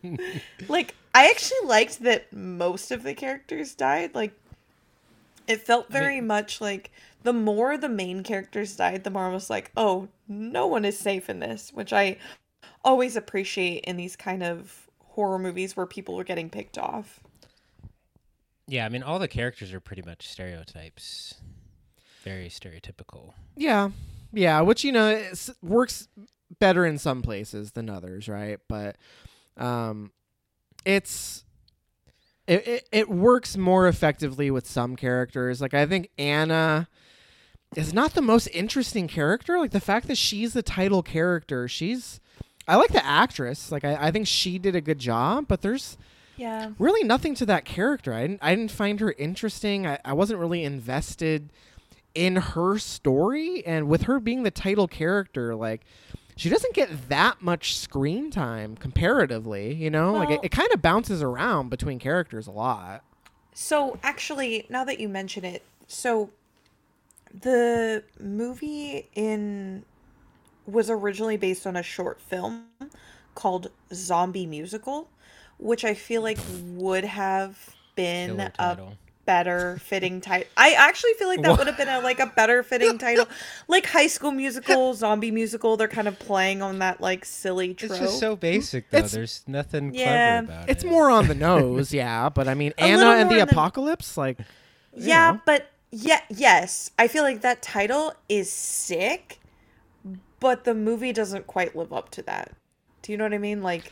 [0.67, 4.33] Like i actually liked that most of the characters died like
[5.47, 6.91] it felt I mean- very much like
[7.23, 10.97] the more the main characters died, the more I was like, oh, no one is
[10.97, 12.17] safe in this, which I
[12.83, 17.19] always appreciate in these kind of horror movies where people are getting picked off.
[18.67, 21.35] yeah, I mean, all the characters are pretty much stereotypes.
[22.23, 23.33] Very stereotypical.
[23.55, 23.89] Yeah,
[24.31, 25.23] yeah, which you know
[25.61, 26.07] works
[26.59, 28.59] better in some places than others, right?
[28.67, 28.95] But
[29.57, 30.11] um,
[30.85, 31.43] it's
[32.47, 35.61] it, it it works more effectively with some characters.
[35.61, 36.87] Like I think Anna
[37.75, 39.57] is not the most interesting character.
[39.57, 42.19] Like the fact that she's the title character, she's
[42.67, 43.71] I like the actress.
[43.71, 45.97] Like I, I think she did a good job, but there's
[46.37, 46.71] Yeah.
[46.77, 48.13] really nothing to that character.
[48.13, 49.87] I didn't, I didn't find her interesting.
[49.87, 51.49] I, I wasn't really invested
[52.13, 53.65] in her story.
[53.65, 55.81] And with her being the title character, like,
[56.35, 60.13] she doesn't get that much screen time comparatively, you know?
[60.13, 63.03] like, it, it kind of bounces around between characters a lot.
[63.53, 66.29] So actually, now that you mention it, so
[67.39, 69.83] the movie in
[70.65, 72.65] was originally based on a short film
[73.35, 75.09] called Zombie Musical,
[75.57, 76.37] which I feel like
[76.73, 78.77] would have been a
[79.25, 80.47] better fitting title.
[80.57, 81.59] I actually feel like that What?
[81.59, 83.27] would have been a, like a better fitting title,
[83.67, 85.77] like High School Musical, Zombie Musical.
[85.77, 87.91] They're kind of playing on that like silly trope.
[87.91, 88.97] It's just so basic, though.
[88.99, 90.41] It's- There's nothing Yeah.
[90.41, 90.89] clever about It's it.
[90.89, 92.29] more on the nose, yeah.
[92.29, 94.37] But I mean, A Anna and the the- Apocalypse, like,
[94.95, 95.41] Yeah, know.
[95.45, 99.39] but yeah, yes, I feel like that title is sick,
[100.39, 102.51] but the movie doesn't quite live up to that.
[103.01, 103.61] Do you know what I mean?
[103.61, 103.91] Like,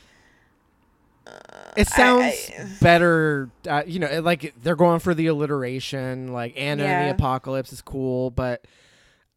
[1.78, 6.34] It sounds I- better, uh, you know, like they're going for the alliteration.
[6.34, 8.66] Like Anna and the Apocalypse is cool, but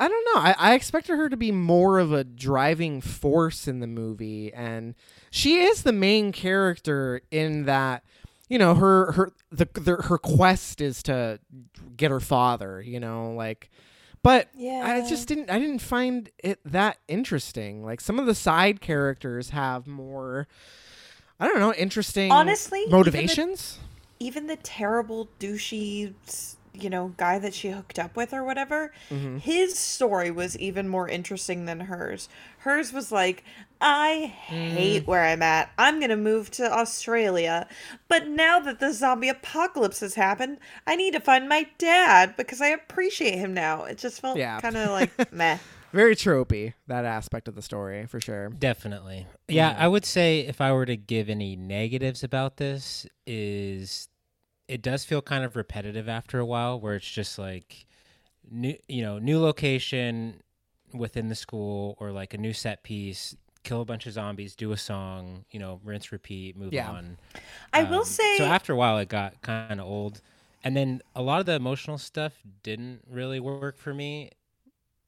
[0.00, 0.40] I don't know.
[0.40, 4.94] I, I expected her to be more of a driving force in the movie, and
[5.30, 8.04] she is the main character in that.
[8.52, 11.40] You know, her her the, the her quest is to
[11.96, 12.82] get her father.
[12.82, 13.70] You know, like,
[14.22, 14.82] but yeah.
[14.84, 15.48] I just didn't.
[15.48, 17.82] I didn't find it that interesting.
[17.82, 20.48] Like some of the side characters have more.
[21.40, 23.78] I don't know, interesting Honestly, even the- motivations.
[24.20, 26.12] even the terrible douchey,
[26.74, 29.38] you know, guy that she hooked up with or whatever, Mm-hmm.
[29.38, 32.28] his story was even more interesting than hers.
[32.60, 33.44] Hers was like,
[33.80, 34.70] I Mm.
[34.72, 35.70] hate where I'm at.
[35.76, 37.66] I'm going to move to Australia.
[38.08, 42.60] But now that the zombie apocalypse has happened, I need to find my dad because
[42.60, 43.84] I appreciate him now.
[43.84, 44.60] It just felt Yeah.
[44.60, 45.58] kind of like meh.
[45.92, 48.48] Very tropey that aspect of the story for sure.
[48.48, 49.26] Definitely.
[49.48, 49.78] Yeah, Mhm.
[49.78, 54.08] I would say if I were to give any negatives about this is
[54.72, 57.86] it does feel kind of repetitive after a while where it's just like
[58.50, 60.42] new you know, new location
[60.94, 64.72] within the school or like a new set piece, kill a bunch of zombies, do
[64.72, 66.90] a song, you know, rinse repeat, move Yeah.
[66.90, 67.18] on.
[67.72, 70.20] I will Um, say, So after a while it got kind of old.
[70.64, 74.30] And then a lot of the emotional stuff didn't really work for me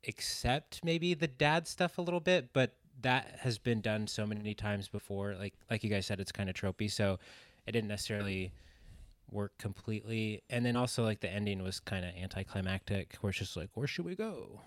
[0.04, 4.54] except maybe the dad stuff a little bit, but that has been done so many
[4.54, 5.34] times before.
[5.34, 7.18] Like like you guys said, it's kind of tropey, so
[7.66, 8.52] it didn't necessarily
[9.34, 10.42] work completely.
[10.48, 13.86] And then also like the ending was kind of anticlimactic, where it's just like, where
[13.86, 14.60] should we go?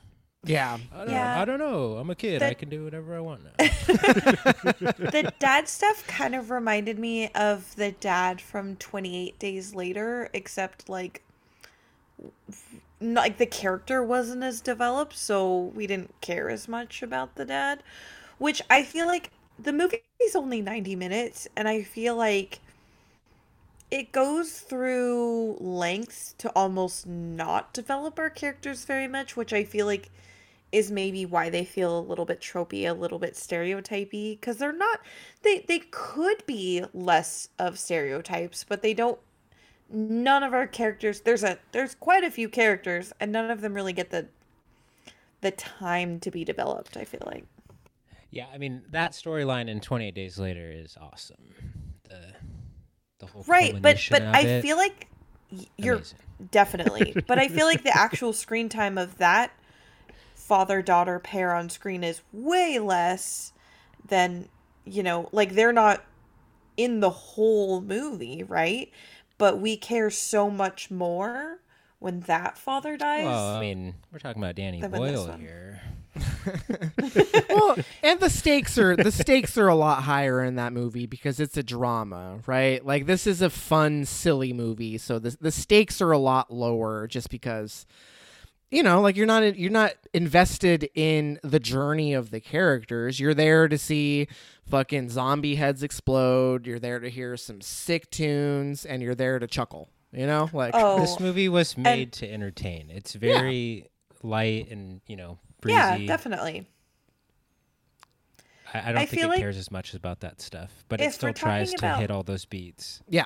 [0.46, 0.78] Yeah.
[0.94, 1.42] I don't, Yeah.
[1.42, 1.96] I don't know.
[1.98, 2.42] I'm a kid.
[2.42, 3.52] The- I can do whatever I want now.
[3.60, 10.90] the dad stuff kind of reminded me of the dad from 28 Days Later, except
[10.90, 11.24] like,
[13.02, 17.84] like the character wasn't as developed, so we didn't care as much about the dad.
[18.38, 22.60] Which I feel like the movie is only 90 minutes, and I feel like
[23.92, 29.86] it goes through lengths to almost not develop our characters very much, which I feel
[29.86, 30.10] like
[30.72, 34.74] is maybe why they feel a little bit tropey, a little bit stereotypy, because they're
[34.74, 35.00] not.
[35.44, 39.20] They they could be less of stereotypes, but they don't.
[39.90, 41.22] None of our characters.
[41.22, 44.28] There's a there's quite a few characters, and none of them really get the
[45.42, 46.98] the time to be developed.
[46.98, 47.46] I feel like.
[48.32, 51.38] yeah, I mean that storyline in 28 Days Later is awesome.
[52.10, 52.34] The
[53.20, 55.08] the whole Right, but but I it, feel like
[55.78, 56.18] you're amazing.
[56.52, 57.16] definitely.
[57.28, 59.52] but I feel like the actual screen time of that
[60.36, 63.54] father daughter pair on screen is way less
[64.08, 64.48] than
[64.86, 66.04] you know, like they're not
[66.78, 68.92] in the whole movie, right?
[69.38, 71.60] But we care so much more
[72.00, 73.26] when that father dies.
[73.26, 75.82] Well, I mean, we're talking about Danny Than in this Boyle here.
[77.50, 81.40] well, and the stakes are the stakes are a lot higher in that movie because
[81.40, 82.86] it's a drama, right?
[82.86, 87.08] Like this is a fun, silly movie, so the the stakes are a lot lower
[87.08, 87.86] just because
[88.70, 93.20] you know, like you're not you're not invested in the journey of the characters.
[93.20, 94.28] You're there to see
[94.66, 96.68] fucking zombie heads explode.
[96.68, 99.90] You're there to hear some sick tunes, and you're there to chuckle.
[100.12, 102.90] You know, like oh, This movie was made to entertain.
[102.90, 103.90] It's very
[104.24, 105.78] light and you know breezy.
[105.78, 106.68] yeah, definitely.
[108.74, 111.00] I, I don't I think feel it like cares as much about that stuff, but
[111.02, 113.02] it still tries to about- hit all those beats.
[113.10, 113.26] yeah.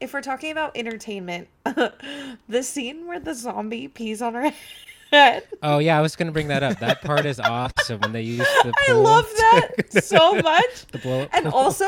[0.00, 4.50] If we're talking about entertainment, the scene where the zombie pees on her
[5.12, 5.46] head.
[5.62, 6.78] Oh yeah, I was gonna bring that up.
[6.78, 8.72] That part is awesome when they use the.
[8.88, 10.86] I love that to- so much.
[10.92, 11.54] the blow up And pool.
[11.54, 11.86] also,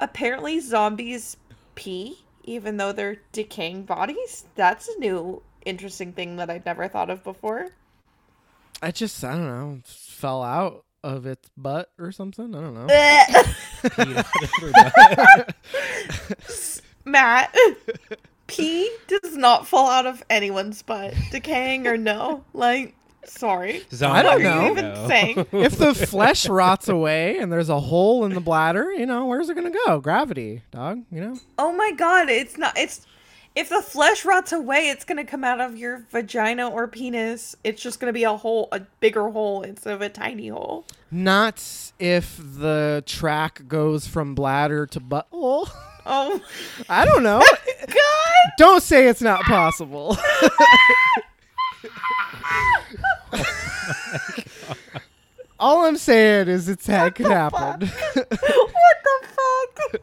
[0.00, 1.36] apparently zombies
[1.76, 4.44] pee even though they're decaying bodies.
[4.56, 7.68] That's a new interesting thing that I'd never thought of before.
[8.84, 12.54] I just I don't know fell out of its butt or something.
[12.54, 12.86] I don't know.
[17.04, 17.54] Matt,
[18.46, 22.42] pee does not fall out of anyone's butt, decaying or no.
[22.54, 22.94] Like,
[23.26, 23.82] sorry.
[23.92, 24.64] Zombie I don't What are know.
[24.66, 25.46] you even saying?
[25.52, 29.48] if the flesh rots away and there's a hole in the bladder, you know, where's
[29.50, 30.00] it gonna go?
[30.00, 31.02] Gravity, dog.
[31.10, 31.38] You know.
[31.58, 32.76] Oh my god, it's not.
[32.78, 33.06] It's.
[33.54, 37.54] If the flesh rots away, it's gonna come out of your vagina or penis.
[37.62, 40.86] It's just gonna be a hole, a bigger hole instead of a tiny hole.
[41.08, 41.62] Not
[42.00, 45.70] if the track goes from bladder to butthole.
[46.04, 46.40] Oh
[46.88, 47.38] I don't know.
[47.86, 47.96] god!
[48.58, 50.18] don't say it's not possible.
[55.60, 57.88] All I'm saying is it's had could happen.
[57.88, 60.00] what the fuck?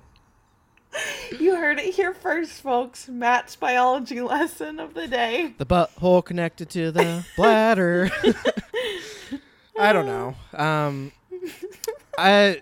[1.39, 3.07] You heard it here first, folks.
[3.07, 5.53] Matt's biology lesson of the day.
[5.57, 8.11] the butthole connected to the bladder.
[9.79, 10.35] I don't know.
[10.53, 11.11] Um,
[12.17, 12.61] I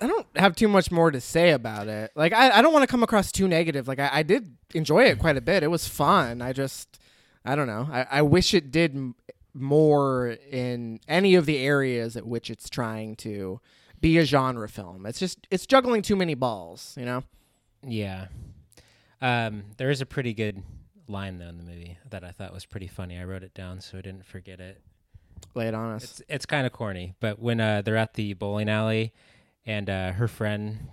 [0.00, 2.12] I don't have too much more to say about it.
[2.14, 3.88] Like I, I don't want to come across too negative.
[3.88, 5.62] Like I, I did enjoy it quite a bit.
[5.62, 6.40] It was fun.
[6.40, 6.98] I just
[7.44, 7.88] I don't know.
[7.92, 9.14] I, I wish it did m-
[9.52, 13.60] more in any of the areas at which it's trying to
[14.00, 15.04] be a genre film.
[15.04, 16.94] It's just it's juggling too many balls.
[16.96, 17.24] You know.
[17.86, 18.26] Yeah.
[19.20, 20.62] Um, there is a pretty good
[21.08, 23.18] line though in the movie that I thought was pretty funny.
[23.18, 24.80] I wrote it down so I didn't forget it.
[25.54, 26.04] Lay it on us.
[26.04, 29.12] It's it's kind of corny, but when uh, they're at the bowling alley,
[29.66, 30.90] and uh, her friend,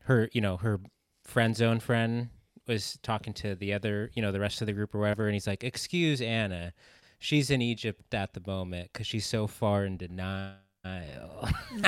[0.00, 0.80] her you know her
[1.24, 2.28] friend zone friend
[2.66, 5.34] was talking to the other you know the rest of the group or whatever, and
[5.34, 6.72] he's like, "Excuse Anna,
[7.18, 10.56] she's in Egypt at the moment because she's so far in denial."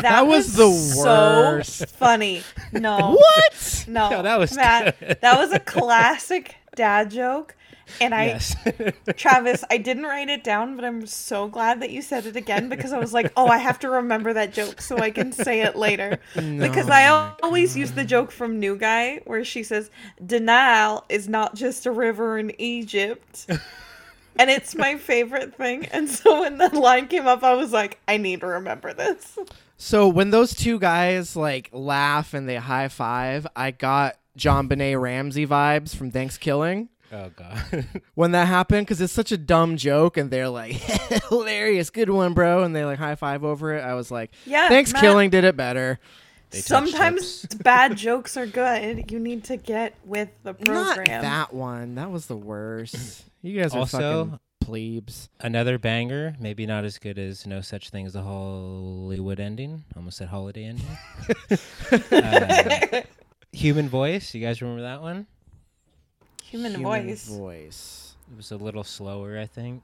[0.03, 1.87] That, was the so worst.
[1.87, 2.43] funny.
[2.73, 3.13] No.
[3.19, 3.85] what?
[3.89, 4.11] No.
[4.11, 4.97] No, that was Matt.
[5.21, 7.57] That was a classic dad joke.
[8.01, 8.55] And I yes.
[9.17, 12.69] Travis, I didn't write it down, but I'm so glad that you said it again
[12.69, 15.63] because I was like, oh, I have to remember that joke so I can say
[15.63, 16.21] it later.
[16.35, 19.91] because I al- always use the joke from New Guy where she says,
[20.25, 23.51] denial is not just a river in Egypt.
[24.39, 25.87] And it's my favorite thing.
[25.87, 29.39] And so when that line came up, I was like, I need to remember this.
[29.77, 35.47] So when those two guys like laugh and they high five, I got JonBenét Ramsey
[35.47, 37.87] vibes from Thanksgiving oh god.
[38.15, 40.73] when that happened because it's such a dumb joke and they're like
[41.29, 43.83] hilarious, good one, bro, and they like high five over it.
[43.83, 44.69] I was like, Yeah.
[44.69, 45.99] Thanks Matt- Killing did it better.
[46.51, 49.11] They Sometimes bad jokes are good.
[49.11, 50.75] You need to get with the program.
[50.75, 51.23] Not program.
[51.23, 51.95] that one.
[51.95, 53.25] That was the worst.
[53.43, 55.29] You guys are Also- fucking plebes.
[55.41, 59.85] Another banger, maybe not as good as No Such Thing as a Hollywood ending.
[59.97, 60.87] Almost said holiday ending.
[62.13, 63.01] Uh,
[63.53, 64.33] Human Voice.
[64.35, 65.27] You guys remember that one?
[66.45, 67.27] Human, Human voice.
[67.29, 68.15] voice.
[68.31, 69.83] It was a little slower, I think.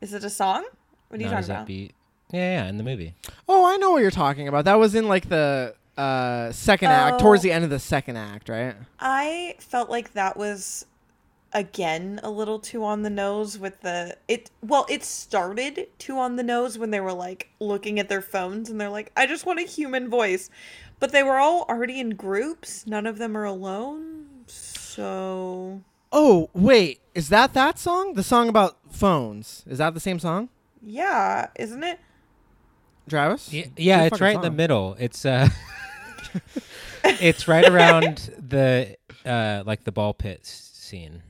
[0.00, 0.64] Is it a song?
[1.08, 1.68] What are you not as talking about?
[1.68, 1.90] upbeat.
[2.32, 3.14] Yeah, yeah, in the movie.
[3.48, 4.64] Oh, I know what you're talking about.
[4.64, 7.44] That was in like the uh second act, towards Oh.
[7.44, 8.74] the end of the second act, right?
[8.98, 10.84] I felt like that was
[11.54, 16.36] again a little too on the nose with the it well it started too on
[16.36, 19.46] the nose when they were like looking at their phones and they're like I just
[19.46, 20.50] want a human voice.
[21.00, 22.86] But they were all already in groups.
[22.86, 24.26] None of them are alone.
[24.46, 27.00] So Oh, wait.
[27.14, 28.14] Is that that song?
[28.14, 29.64] The song about phones.
[29.66, 30.48] Is that the same song?
[30.80, 31.98] yeah, isn't it?
[33.08, 33.52] Travis?
[33.52, 34.96] Yeah, yeah it's fucking right in the middle.
[34.98, 35.48] It's uh,
[37.04, 41.22] it's right around the uh, like the ball pit scene.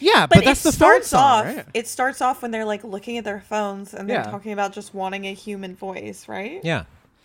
[0.00, 1.66] Yeah, but, But, that's it the starts song, off right?
[1.74, 4.30] it starts off when they're like looking at their phones and they're Yeah.
[4.30, 6.60] talking about just wanting a human voice, right?
[6.62, 6.84] Yeah.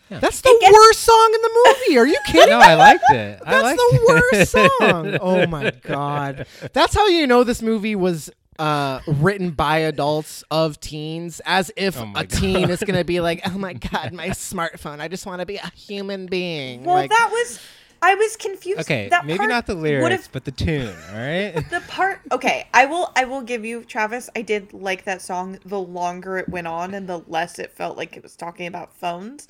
[0.10, 1.98] That's the It gets- worst song in the movie.
[1.98, 2.50] Are you kidding?
[2.52, 3.40] No, I liked it.
[3.46, 4.32] I That's liked the it.
[4.32, 5.18] worst song.
[5.22, 6.46] Oh my god.
[6.74, 12.00] That's how you know this movie was uh, written by adults of teens, as if
[12.00, 15.00] Oh my a teen is gonna be like, "Oh my god, my smartphone!
[15.00, 17.60] I just want to be a human being." Well, like, that was
[18.04, 18.82] I was confused.
[18.82, 20.94] Okay, that maybe not the lyrics, but the tune.
[21.12, 21.54] All right.
[21.70, 24.30] The part okay, I will I will give you Travis.
[24.36, 27.96] I did like that song the longer it went on and the less it felt
[27.96, 29.48] like it was talking about phones.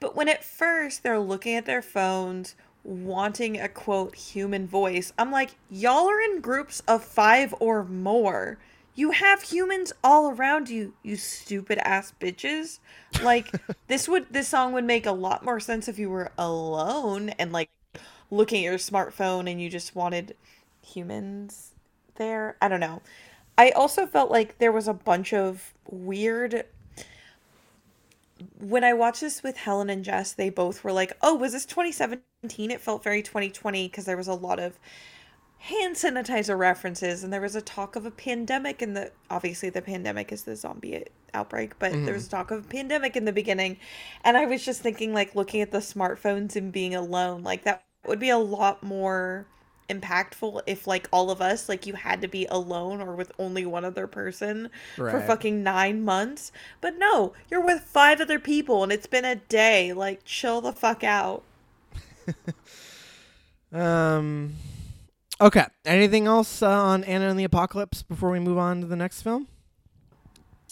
[0.00, 5.30] But when at first they're looking at their phones wanting a quote human voice, I'm
[5.30, 8.58] like, y'all are in groups of 5 or more.
[8.94, 12.78] You have humans all around you, you stupid ass bitches.
[13.22, 13.52] Like
[13.88, 17.52] this would this song would make a lot more sense if you were alone and
[17.52, 17.68] like
[18.30, 20.36] looking at your smartphone and you just wanted
[20.82, 21.72] humans
[22.16, 22.56] there.
[22.60, 23.02] I don't know.
[23.58, 26.64] I also felt like there was a bunch of weird.
[28.58, 31.66] When I watched this with Helen and Jess, they both were like, "Oh, was this
[31.66, 34.78] 2017?" It felt very 2020 because there was a lot of
[35.60, 39.82] hand sanitizer references and there was a talk of a pandemic and the obviously the
[39.82, 42.36] pandemic is the zombie outbreak but there was mm-hmm.
[42.36, 43.76] talk of a pandemic in the beginning
[44.24, 47.84] and i was just thinking like looking at the smartphones and being alone like that
[48.06, 49.46] would be a lot more
[49.88, 53.66] impactful if like all of us like you had to be alone or with only
[53.66, 58.92] one other person for fucking 9 months but no you're with five other people and
[58.92, 61.42] it's been a day like chill the fuck out
[63.72, 64.54] um,
[65.40, 65.66] okay.
[65.84, 69.22] Anything else uh, on Anna and the Apocalypse before we move on to the next
[69.22, 69.48] film?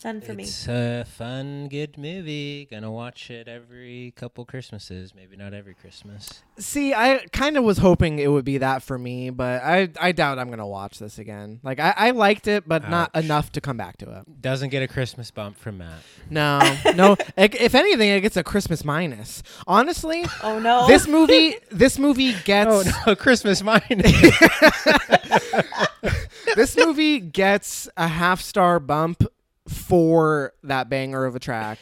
[0.04, 2.66] None for me It's a fun, good movie.
[2.70, 5.14] Gonna watch it every couple Christmases.
[5.14, 6.42] Maybe not every Christmas.
[6.58, 10.12] See, I kind of was hoping it would be that for me, but I I
[10.12, 11.60] doubt I'm gonna watch this again.
[11.62, 14.42] Like I, I liked it, but not enough to come back to it.
[14.42, 16.00] Doesn't get a Christmas bump from Matt.
[16.30, 16.58] No,
[16.94, 17.16] no.
[17.36, 19.42] It- if anything, it gets a Christmas minus.
[19.66, 24.02] Honestly, oh no this movie this movie gets Oh no, Christmas mine.
[26.56, 29.24] this movie gets a half star bump
[29.68, 31.78] for that banger of a track.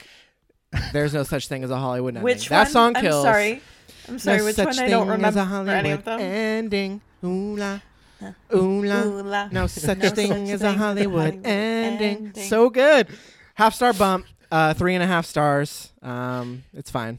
[0.93, 2.23] There's no such thing as a Hollywood ending.
[2.25, 2.71] Which that one?
[2.71, 3.25] song kills.
[3.25, 3.63] I'm sorry.
[4.09, 4.39] I'm sorry.
[4.39, 4.79] no which such one?
[4.81, 6.21] I don't as remember a Hollywood any of them.
[6.21, 7.01] ending.
[7.25, 7.79] Ooh la,
[8.55, 9.03] ooh la.
[9.03, 9.49] Ooh la.
[9.51, 12.17] No such No thing such as a thing as a Hollywood, Hollywood ending.
[12.27, 12.45] ending.
[12.45, 13.09] So good.
[13.55, 14.27] Half star bump.
[14.51, 15.93] Uh, three and a half stars.
[16.03, 17.19] Um, it's fine.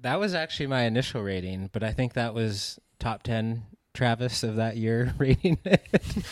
[0.00, 3.64] that was actually my initial rating, but I think that was top ten
[3.94, 5.82] Travis of that year rating it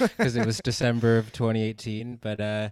[0.00, 2.18] because it was December of 2018.
[2.20, 2.68] But uh,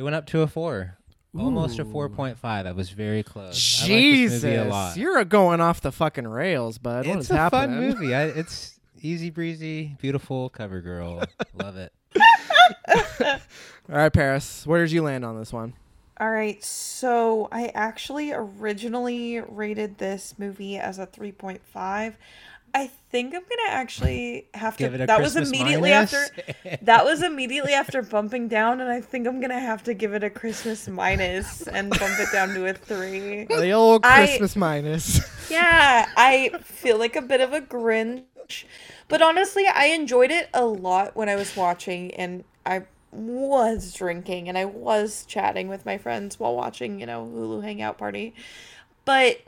[0.00, 0.96] it went up to a four,
[1.38, 2.42] almost a 4.5.
[2.42, 3.80] I was very close.
[3.80, 4.96] I like Jesus, this movie a lot.
[4.96, 7.06] you're going off the fucking rails, bud.
[7.06, 7.92] What it's is a happening?
[7.92, 8.14] fun movie.
[8.14, 11.22] I, it's easy breezy, beautiful cover girl.
[11.54, 11.92] Love it.
[13.20, 13.36] All
[13.88, 14.66] right, Paris.
[14.66, 15.74] Where did you land on this one?
[16.18, 16.64] All right.
[16.64, 22.14] So I actually originally rated this movie as a 3.5.
[22.74, 24.84] I think I'm gonna actually have to.
[24.84, 26.12] Give it a that was immediately minus.
[26.12, 26.78] after.
[26.82, 30.22] That was immediately after bumping down, and I think I'm gonna have to give it
[30.22, 33.44] a Christmas minus and bump it down to a three.
[33.44, 35.20] The old I- Christmas minus.
[35.50, 38.22] Yeah, I feel like a bit of a Grinch.
[39.08, 44.48] But honestly, I enjoyed it a lot when I was watching and I was drinking
[44.48, 48.32] and I was chatting with my friends while watching, you know, Hulu Hangout Party.
[49.04, 49.40] But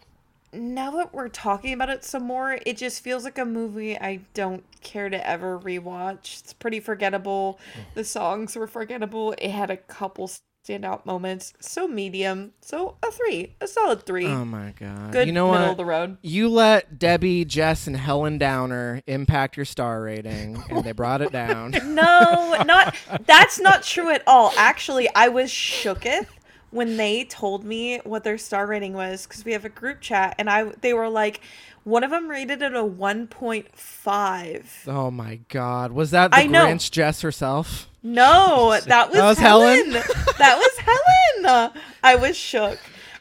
[0.52, 4.20] now that we're talking about it some more, it just feels like a movie I
[4.34, 6.40] don't care to ever rewatch.
[6.40, 7.58] It's pretty forgettable.
[7.74, 7.94] Mm.
[7.94, 9.34] The songs were forgettable.
[9.38, 10.30] It had a couple
[10.64, 11.54] standout moments.
[11.60, 12.52] So medium.
[12.60, 14.26] So a three, a solid three.
[14.26, 15.12] Oh my god.
[15.12, 15.70] Good you know middle what?
[15.72, 16.18] of the road.
[16.22, 21.32] You let Debbie, Jess, and Helen Downer impact your star rating, and they brought it
[21.32, 21.74] down.
[21.92, 22.96] No, not
[23.26, 24.52] that's not true at all.
[24.56, 26.26] Actually, I was shooketh
[26.72, 30.34] when they told me what their star rating was because we have a group chat,
[30.38, 31.40] and I they were like,
[31.84, 34.84] one of them rated it a one point five.
[34.86, 35.92] Oh my god.
[35.92, 36.66] Was that the I know.
[36.66, 37.88] Grinch Jess herself?
[38.02, 39.92] No, that was, was Helen.
[39.92, 39.92] Helen?
[40.38, 41.72] that was Helen.
[42.02, 42.78] I was shook.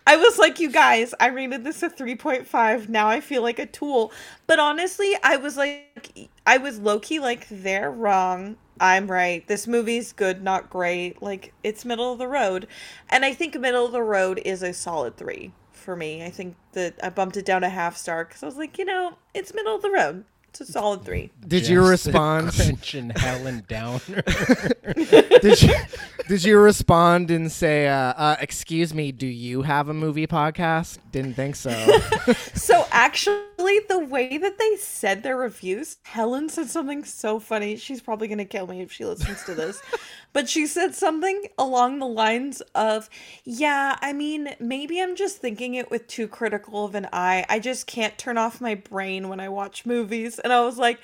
[0.07, 2.89] I was like, you guys, I rated this a 3.5.
[2.89, 4.11] Now I feel like a tool.
[4.47, 8.57] But honestly, I was like, I was low key like, they're wrong.
[8.82, 9.47] I'm right.
[9.47, 11.21] This movie's good, not great.
[11.21, 12.67] Like, it's middle of the road.
[13.09, 16.25] And I think middle of the road is a solid three for me.
[16.25, 18.86] I think that I bumped it down a half star because I was like, you
[18.86, 20.25] know, it's middle of the road.
[20.49, 21.32] It's a solid three.
[21.47, 22.47] Did you Just the respond?
[22.49, 24.23] Grinch and Helen Downer.
[25.39, 25.73] did you
[26.28, 30.99] did you respond and say, uh, uh, "Excuse me, do you have a movie podcast?"
[31.11, 31.72] Didn't think so.
[32.53, 37.76] So actually, the way that they said their reviews, Helen said something so funny.
[37.76, 39.82] She's probably gonna kill me if she listens to this,
[40.34, 43.09] but she said something along the lines of,
[43.43, 47.45] "Yeah, I mean, maybe I'm just thinking it with too critical of an eye.
[47.49, 50.99] I just can't turn off my brain when I watch movies." And I was like.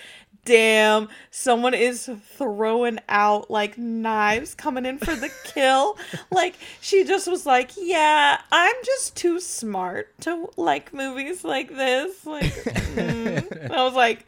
[0.47, 5.97] Damn, someone is throwing out like knives coming in for the kill.
[6.31, 12.25] like, she just was like, Yeah, I'm just too smart to like movies like this.
[12.25, 13.71] Like, mm.
[13.71, 14.25] I was like,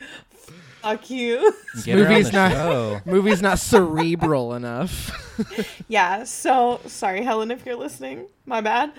[0.82, 1.54] Fuck you.
[1.86, 3.02] Get her on movie's not- show.
[3.06, 5.12] Movie's not cerebral enough.
[5.88, 8.28] yeah, so sorry, Helen, if you're listening.
[8.46, 8.92] My bad.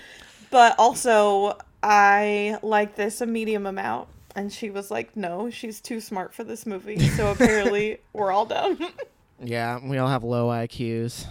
[0.50, 4.08] But also, I like this a medium amount.
[4.40, 6.98] And she was like, No, she's too smart for this movie.
[7.10, 8.78] So apparently, we're all dumb.
[9.38, 11.26] yeah, we all have low IQs.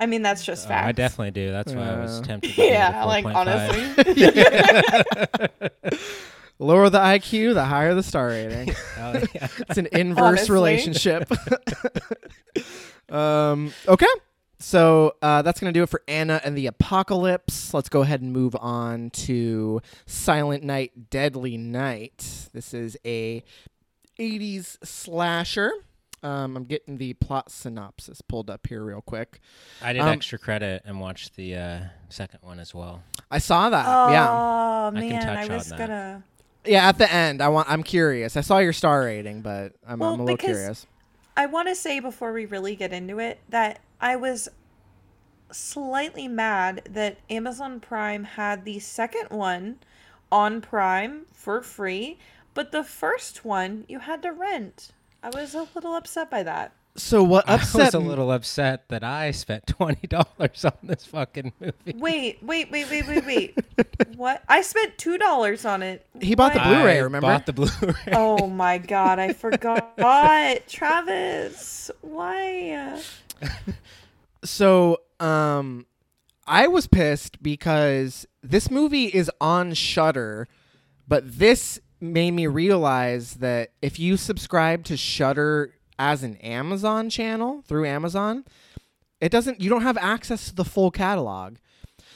[0.00, 0.88] I mean, that's just Oh, facts.
[0.88, 1.50] I definitely do.
[1.50, 2.48] That's why I was Uh, tempted.
[2.52, 3.82] To give it Yeah, like honestly.
[6.58, 8.74] Lower the IQ, the higher the star rating.
[8.98, 9.48] Oh, yeah.
[9.68, 10.54] It's an inverse Honestly.
[10.54, 11.30] relationship.
[13.10, 14.06] um, okay.
[14.62, 17.74] So uh, that's going to do it for Anna and the Apocalypse.
[17.74, 22.48] Let's go ahead and move on to Silent Night, Deadly Night.
[22.52, 23.42] This is a
[24.20, 25.72] 80s slasher.
[26.22, 29.40] Um, I'm getting the plot synopsis pulled up here real quick.
[29.82, 33.02] I did Um, extra credit and watched the uh, second one as well.
[33.32, 33.84] I saw that.
[33.88, 34.30] Oh yeah.
[34.30, 36.22] I can man, I, touch was gonna.
[36.64, 38.36] Yeah, at the end, I want I'm curious.
[38.36, 40.86] I saw your star rating, but I'm, Well, I'm a little curious.
[41.36, 44.48] I want to say before we really get into it that I was
[45.52, 49.78] slightly mad that Amazon Prime had the second one
[50.32, 52.18] on Prime for free,
[52.52, 54.90] but the first one you had to rent.
[55.22, 56.72] I was a little upset by that.
[56.96, 61.52] So what I was a little upset that I spent twenty dollars on this fucking
[61.60, 61.94] movie.
[61.94, 63.58] Wait, wait, wait, wait, wait, wait.
[64.16, 64.42] what?
[64.48, 66.04] I spent two dollars on it.
[66.20, 66.68] He bought the What?
[66.68, 67.28] Blu-ray, I remember?
[67.28, 68.12] Bought the Blu-ray.
[68.12, 69.96] Oh my god, I forgot.
[70.68, 73.00] Travis, why?
[74.44, 75.86] So, um,
[76.48, 80.48] I was pissed because this movie is on Shudder,
[81.06, 87.62] but this made me realize that if you subscribe to Shudder as an Amazon channel
[87.68, 88.44] through Amazon,
[89.20, 89.60] it doesn't.
[89.60, 91.58] You don't have access to the full catalog.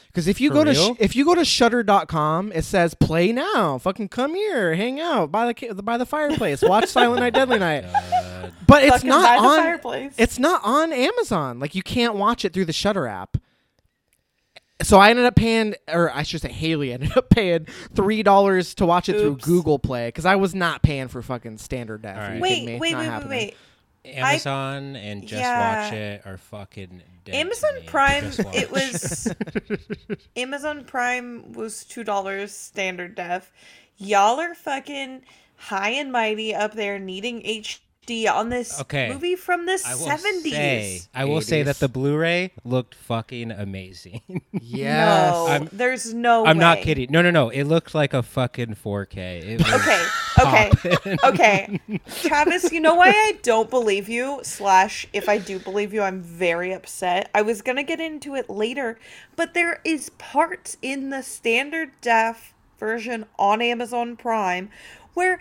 [0.08, 3.30] Because if you For go to sh- if you go to Shudder.com, it says play
[3.30, 3.78] now.
[3.78, 7.58] Fucking come here, hang out by the ca- by the fireplace, watch Silent Night, Deadly
[7.60, 7.84] Night.
[8.50, 8.66] God.
[8.66, 9.58] But it's Fucking not by the on.
[9.58, 10.14] fireplace.
[10.18, 11.58] It's not on Amazon.
[11.58, 13.36] Like you can't watch it through the Shudder app.
[14.82, 18.74] So I ended up paying, or I should say, Haley ended up paying three dollars
[18.76, 19.22] to watch it Oops.
[19.22, 22.16] through Google Play because I was not paying for fucking standard def.
[22.16, 22.34] All Are right.
[22.36, 22.78] you wait, kidding me?
[22.80, 23.30] wait, Not wait, wait, happening.
[23.30, 23.56] wait.
[24.04, 25.84] Amazon and Just yeah.
[25.84, 27.82] Watch It are fucking dead to Amazon me.
[27.86, 29.34] Prime, Just Watch it was
[30.36, 33.52] Amazon Prime was two dollars standard def.
[33.96, 35.22] Y'all are fucking
[35.56, 37.40] high and mighty up there needing
[38.06, 39.08] HD on this Okay.
[39.12, 41.08] movie from the I will say, seventies.
[41.14, 44.22] I will say that the Blu-ray looked fucking amazing.
[44.60, 45.32] Yes.
[45.32, 46.44] No, I'm- there's no.
[46.44, 47.10] I'm not kidding.
[47.10, 47.50] No, no, no.
[47.50, 49.16] It looked like a fucking 4K.
[49.44, 51.80] It was Okay, okay, okay.
[52.22, 54.40] Travis, you know why I don't believe you?
[54.42, 57.30] Slash, if I do believe you, I'm very upset.
[57.34, 58.98] I was gonna get into it later,
[59.36, 64.68] but there is parts in the standard def version on Amazon Prime
[65.14, 65.38] where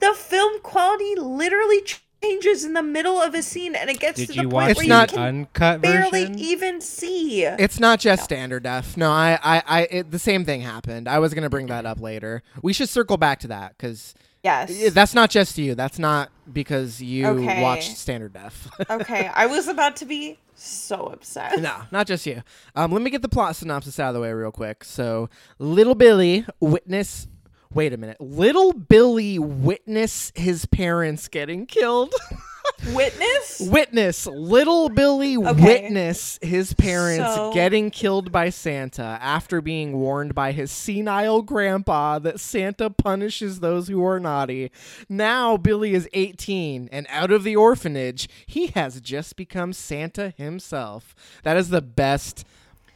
[0.00, 1.80] the film quality literally
[2.22, 4.62] changes in the middle of a scene, and it gets Did to you the watch
[4.64, 6.38] point It's where not you can uncut barely version?
[6.38, 7.44] even see.
[7.44, 8.96] It's not just standard def.
[8.96, 11.08] No, I, I, I it, the same thing happened.
[11.08, 12.42] I was gonna bring that up later.
[12.62, 14.92] We should circle back to that because yes.
[14.92, 15.74] that's not just you.
[15.74, 17.62] That's not because you Okay.
[17.62, 18.68] watched standard def.
[18.90, 21.60] okay, I was about to be so upset.
[21.60, 22.42] no, not just you.
[22.74, 24.82] Um, let me get the plot synopsis out of the way real quick.
[24.82, 27.28] So, little Billy witness.
[27.72, 28.20] Wait a minute.
[28.20, 32.14] Little Billy witness his parents getting killed.
[32.94, 33.60] Witness?
[33.60, 35.64] witness little Billy Okay.
[35.64, 42.20] witness his parents So- getting killed by Santa after being warned by his senile grandpa
[42.20, 44.70] that Santa punishes those who are naughty.
[45.08, 51.16] Now Billy is 18 and out of the orphanage, he has just become Santa himself.
[51.42, 52.44] That is the best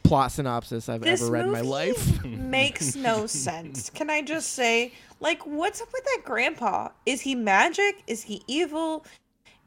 [0.03, 2.23] plot synopsis I've This ever read in my life.
[2.25, 3.89] makes no sense.
[3.89, 6.89] Can I just say, like, what's up with that grandpa?
[7.05, 8.03] Is he magic?
[8.07, 9.05] Is he evil?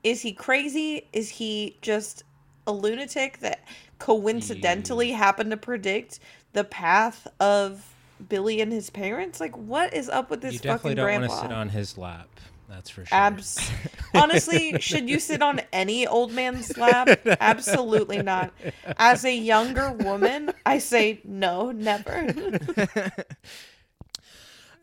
[0.05, 1.09] Is he crazy?
[1.13, 2.23] Is he just
[2.67, 3.61] a lunatic that
[3.99, 6.21] coincidentally happened to predict
[6.53, 7.93] the path of
[8.29, 9.41] Billy and his parents?
[9.41, 11.29] Like, what is up with this you definitely fucking don't grandpa?
[11.29, 12.29] want to sit on his lap.
[12.69, 13.17] That's for sure.
[13.17, 13.71] Abs-
[14.15, 17.09] Honestly, should you sit on any old man's lap?
[17.41, 18.53] Absolutely not.
[18.99, 22.27] As a younger woman, I say no, never.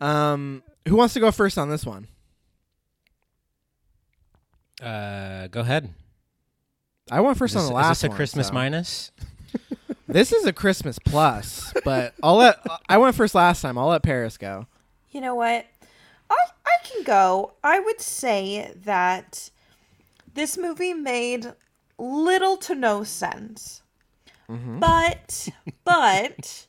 [0.00, 2.08] um who wants to go first on this one?
[4.82, 5.88] uh, go ahead.
[7.10, 7.84] I went first Is, on the last.
[7.84, 9.12] is last this a one, Christmas so- minus?
[10.06, 12.58] This is a Christmas plus, but I'll let
[12.88, 13.78] I went first last time.
[13.78, 14.66] I'll let Paris go.
[15.12, 15.64] You know what?
[16.34, 17.52] I I can go.
[17.62, 19.50] I would say that
[20.34, 21.52] this movie made
[21.98, 23.82] little to no sense.
[24.48, 24.78] Mm-hmm.
[24.78, 25.48] But
[25.84, 26.66] but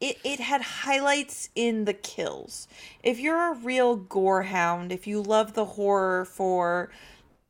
[0.00, 2.68] it it had highlights in the kills.
[3.02, 6.90] If you're a real gore hound, if you love the horror for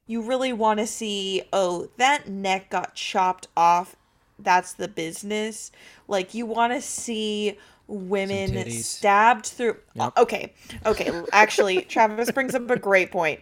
[0.06, 3.96] you really want to see oh that neck got chopped off
[4.38, 5.72] that's the business
[6.06, 7.56] like you want to see
[7.88, 9.76] women stabbed through
[10.16, 10.52] okay
[10.84, 13.40] okay actually travis brings up a great point.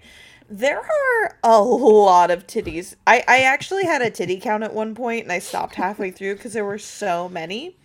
[0.51, 2.95] There are a lot of titties.
[3.07, 6.37] I i actually had a titty count at one point and i stopped halfway through
[6.37, 7.77] because there were so many.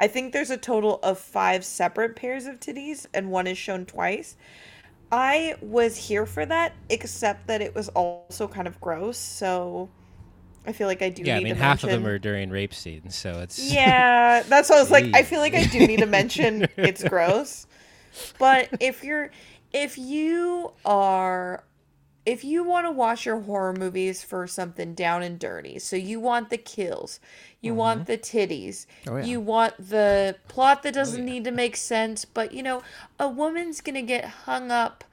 [0.00, 3.84] I think there's a total of five separate pairs of titties and one is shown
[3.84, 4.36] twice.
[5.12, 9.18] I was here for that, except that it was also kind of gross.
[9.18, 9.90] So
[10.66, 11.90] I feel like I do Yeah, I mean to half mention.
[11.90, 15.06] of them are during rape scenes, so it's Yeah, that's what I was like.
[15.14, 17.66] I feel like I do need to mention it's gross.
[18.38, 19.30] But if you're,
[19.72, 21.64] if you are,
[22.26, 26.20] if you want to watch your horror movies for something down and dirty, so you
[26.20, 27.20] want the kills,
[27.60, 28.12] you want mm-hmm.
[28.12, 29.24] the titties, Oh, yeah.
[29.24, 32.82] you want the plot that oh, doesn't need to make sense, but you know,
[33.18, 35.04] a woman's gonna get hung up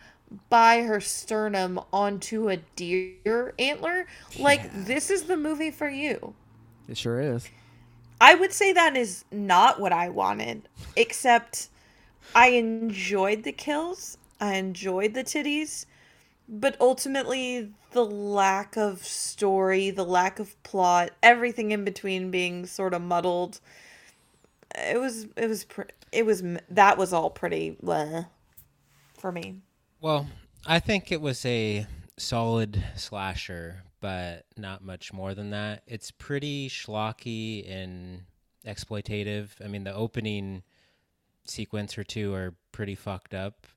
[0.49, 4.05] by her sternum onto a deer antler.
[4.39, 6.33] Like this is the movie for you.
[6.87, 7.49] It sure is.
[8.19, 11.69] I would say that is not what I wanted, except
[12.33, 15.85] I enjoyed the kills, I enjoyed the titties,
[16.49, 22.93] but ultimately the lack of story, the lack of plot, everything in between being sort
[22.93, 23.59] of muddled.
[24.75, 25.65] It was it was
[26.11, 28.27] it was that was all pretty bleh
[29.17, 29.61] for me.
[30.07, 30.25] Well,
[30.65, 31.85] I think it was a
[32.15, 35.83] solid slasher, but not much more than that.
[35.85, 38.21] It's pretty schlocky and
[38.65, 39.49] exploitative.
[39.61, 40.63] I mean, the opening
[41.43, 43.67] sequence or two are pretty fucked up.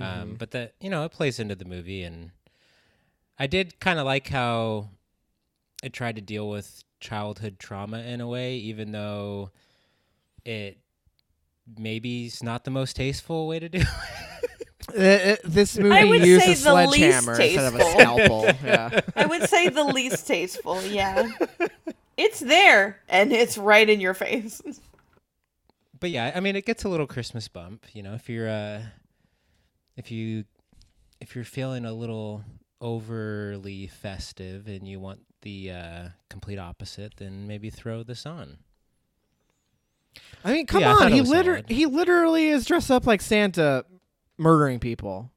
[0.00, 2.32] Um, but the you know it plays into the movie, and
[3.38, 4.88] I did kind of like how
[5.84, 9.52] it tried to deal with childhood trauma in a way, even though
[10.44, 10.78] it
[11.78, 14.27] maybe is not the most tasteful way to do it.
[14.96, 18.44] Uh, uh, this movie would used say a sledgehammer instead of a scalpel.
[18.64, 19.00] yeah.
[19.16, 21.30] I would say the least tasteful, yeah.
[22.16, 24.60] It's there and it's right in your face.
[26.00, 27.84] but yeah, I mean, it gets a little Christmas bump.
[27.92, 28.82] You know, if you're uh,
[29.96, 30.44] if you
[31.20, 32.42] if you're feeling a little
[32.80, 38.58] overly festive and you want the uh, complete opposite, then maybe throw this on.
[40.44, 41.12] I mean, come Yeah, on.
[41.12, 41.68] He was liter- solid.
[41.70, 43.84] he literally is dressed up like Santa
[44.38, 45.30] murdering people.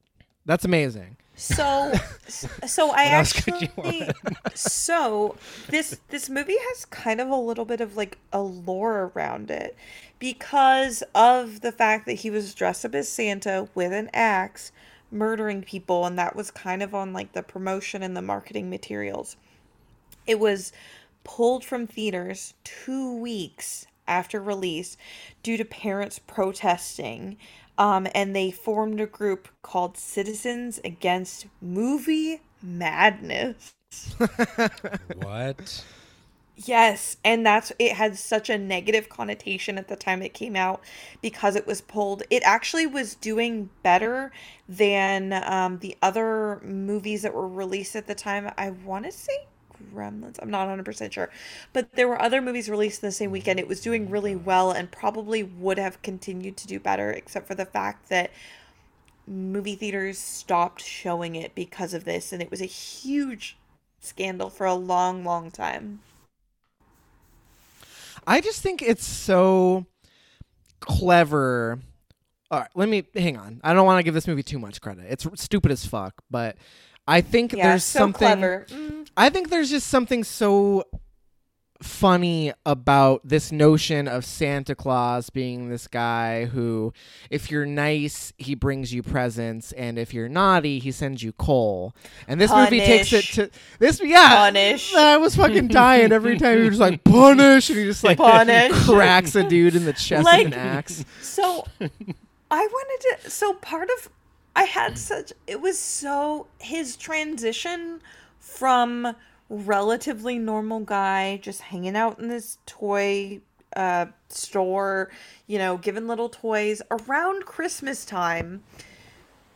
[0.45, 1.17] That's amazing.
[1.35, 1.91] So
[2.27, 4.09] so I What else could actually
[4.53, 5.35] so
[5.69, 9.75] this this movie has kind of a little bit of like a lore around it
[10.19, 14.71] because of the fact that he was dressed up as Santa with an axe
[15.09, 19.35] murdering people and that was kind of on like the promotion and the marketing materials.
[20.27, 20.71] It was
[21.23, 24.97] pulled from theaters 2 weeks after release
[25.41, 27.37] due to parents protesting
[27.77, 33.73] um, and they formed a group called Citizens Against Movie Madness.
[35.15, 35.83] what?
[36.55, 40.83] Yes, and that's it had such a negative connotation at the time it came out
[41.21, 42.23] because it was pulled.
[42.29, 44.31] It actually was doing better
[44.69, 48.51] than um, the other movies that were released at the time.
[48.57, 49.47] I want to say
[49.93, 50.37] Gremlins.
[50.41, 51.29] I'm not 100% sure.
[51.73, 53.33] But there were other movies released in the same mm-hmm.
[53.33, 53.59] weekend.
[53.59, 57.55] It was doing really well and probably would have continued to do better, except for
[57.55, 58.31] the fact that
[59.27, 62.31] movie theaters stopped showing it because of this.
[62.33, 63.57] And it was a huge
[63.99, 66.01] scandal for a long, long time.
[68.27, 69.85] I just think it's so
[70.79, 71.79] clever.
[72.49, 73.61] All right, let me hang on.
[73.63, 75.05] I don't want to give this movie too much credit.
[75.09, 76.57] It's stupid as fuck, but
[77.07, 78.65] I think Yeah, there's so something clever.
[78.69, 79.00] Mm-hmm.
[79.17, 80.85] I think there's just something so
[81.81, 86.93] funny about this notion of Santa Claus being this guy who,
[87.31, 91.95] if you're nice, he brings you presents, and if you're naughty, he sends you coal.
[92.27, 93.49] And this movie takes it to
[93.79, 93.99] this.
[94.03, 94.93] Yeah, Punish.
[94.93, 98.71] I was fucking dying every time he was like punish, and he just like Punish.
[98.85, 101.03] cracks a dude in the chest Like- with an axe.
[101.21, 101.65] So
[102.51, 104.09] I wanted to so part of
[104.55, 108.01] I had such it was so his transition
[108.41, 109.15] from
[109.47, 113.39] relatively normal guy just hanging out in this toy
[113.75, 115.09] uh store,
[115.47, 118.63] you know, giving little toys around Christmas time.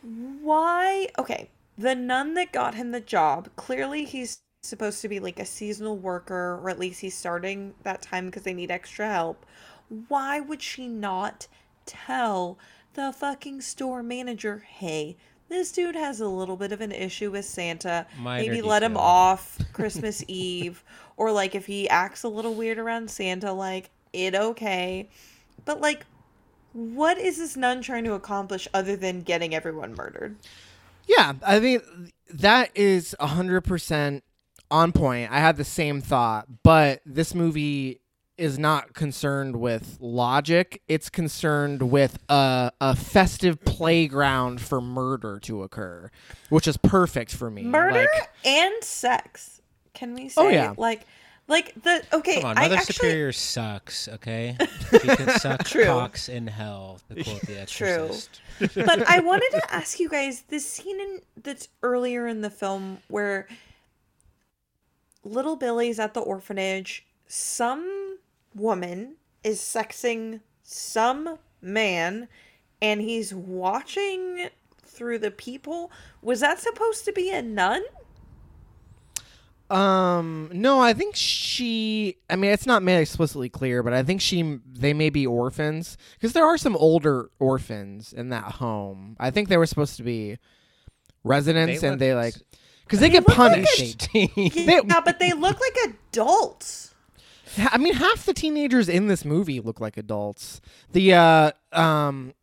[0.02, 1.08] Why?
[1.18, 5.44] Okay, the nun that got him the job, clearly he's supposed to be like a
[5.44, 9.44] seasonal worker or at least he's starting that time because they need extra help.
[10.08, 11.46] Why would she not
[11.84, 12.58] tell
[12.94, 15.16] the fucking store manager, hey,
[15.48, 18.06] this dude has a little bit of an issue with Santa.
[18.18, 20.82] Minor Maybe let him off Christmas Eve.
[21.16, 25.08] Or like if he acts a little weird around Santa, like, it okay.
[25.64, 26.04] But like,
[26.72, 30.36] what is this nun trying to accomplish other than getting everyone murdered?
[31.06, 31.84] Yeah, I think
[32.34, 34.24] that is hundred percent
[34.70, 35.30] on point.
[35.30, 38.00] I had the same thought, but this movie
[38.38, 40.82] is not concerned with logic.
[40.88, 46.10] It's concerned with a, a festive playground for murder to occur,
[46.50, 47.62] which is perfect for me.
[47.64, 49.60] Murder Like, and sex.
[49.94, 50.74] Can we oh, say Oh, yeah.
[50.76, 51.06] like
[51.48, 54.56] like the okay, Come on, I Mother actually Superior sucks, okay?
[54.90, 55.84] She can suck True.
[55.84, 57.86] cocks in hell, to quote The True.
[58.08, 58.40] Exorcist.
[58.74, 62.98] but I wanted to ask you guys this scene in, that's earlier in the film
[63.08, 63.46] where
[65.24, 67.06] little Billy's at the orphanage.
[67.28, 68.18] Some
[68.56, 72.28] woman is sexing some man,
[72.82, 74.48] and he's watching
[74.82, 75.90] through the people.
[76.22, 77.82] Was that supposed to be a nun?
[79.68, 82.18] Um, no, I think she.
[82.30, 84.60] I mean, it's not made explicitly clear, but I think she.
[84.64, 89.16] They may be orphans because there are some older orphans in that home.
[89.18, 90.38] I think they were supposed to be
[91.24, 92.34] residents, They and they like
[92.84, 94.08] because they, get look like punished.
[94.14, 95.76] Yeah, but they look like
[96.12, 96.94] adults.
[97.58, 100.60] I mean, half the teenagers in this movie look like adults.
[100.92, 102.34] The uh, um,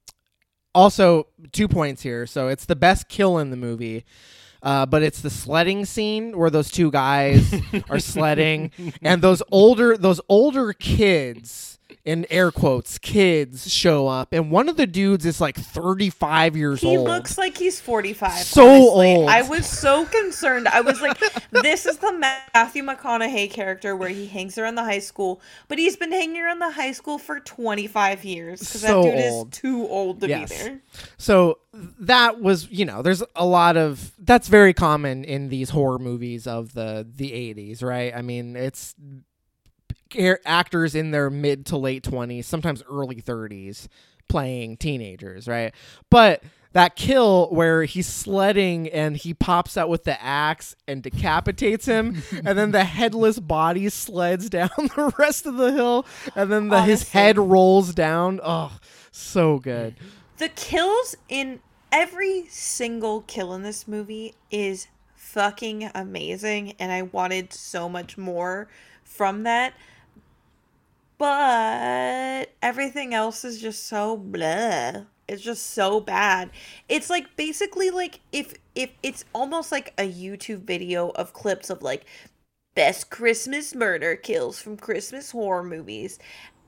[0.74, 2.26] also two points here.
[2.26, 4.05] So it's the best kill in the movie.
[4.61, 7.53] Uh, but it's the sledding scene where those two guys
[7.89, 11.72] are sledding, and those older those older kids
[12.05, 16.55] in air quotes kids show up, and one of the dudes is like thirty five
[16.55, 16.99] years He old.
[17.07, 18.31] He looks like he's 45.
[18.33, 19.15] So honestly.
[19.15, 19.29] old.
[19.29, 20.67] I was so concerned.
[20.67, 21.19] I was like,
[21.51, 25.95] this is the Matthew McConaughey character where he hangs around the high school, but he's
[25.95, 29.53] been hanging around the high school for 25 years because So that dude old.
[29.53, 30.51] is too old to Yes.
[30.51, 30.79] be there.
[31.17, 31.59] So
[31.99, 36.47] that was, you know, there's a lot of that's very common in these horror movies
[36.47, 38.15] of the the 80s, right?
[38.15, 38.95] I mean, it's
[40.45, 43.87] actors in their mid to late 20s, sometimes early 30s
[44.27, 45.73] playing teenagers, right?
[46.09, 51.85] But that kill where he's sledding and he pops out with the axe and decapitates
[51.85, 56.69] him and then the headless body sleds down the rest of the hill and then
[56.69, 58.39] the, his head rolls down.
[58.43, 58.77] Oh,
[59.11, 59.95] so good.
[60.37, 61.59] The kills in
[61.91, 68.67] every single kill in this movie is fucking amazing, and I wanted so much more
[69.14, 69.74] from that.
[71.18, 75.03] But everything else is just so blah.
[75.28, 76.49] It's just so bad.
[76.89, 81.82] It's like basically like if if it's almost like a YouTube video of clips of
[81.82, 82.05] like
[82.76, 86.20] best Christmas murder kills from Christmas horror movies.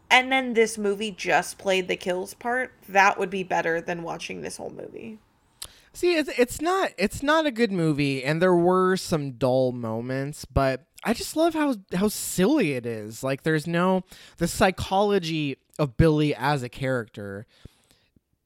[0.09, 4.41] And then this movie just played the kills part, that would be better than watching
[4.41, 5.17] this whole movie.
[5.95, 10.43] See, it's it's not it's not a good movie, and there were some dull moments,
[10.43, 13.23] but I just love how how silly it is.
[13.23, 14.03] Like, there's no
[14.35, 17.47] the psychology of Billy as a character.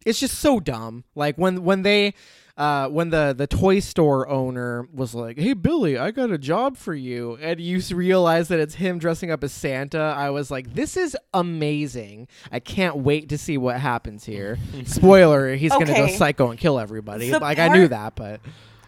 [0.06, 1.06] It's just so dumb.
[1.16, 2.14] Like when when they
[2.60, 6.76] uh, when the the toy store owner was like, "Hey Billy, I got a job
[6.76, 10.76] for you," and you realize that it's him dressing up as Santa, I was like,
[10.76, 12.28] "This is amazing!
[12.52, 16.80] I can't wait to see what happens here." Spoiler: He's gonna go psycho and kill
[16.80, 17.32] everybody.
[17.32, 18.42] The like I knew that, but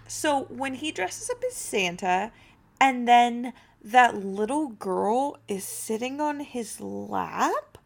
[0.06, 2.34] So when he dresses up as Santa
[2.82, 7.78] and then that little girl is sitting on his lap,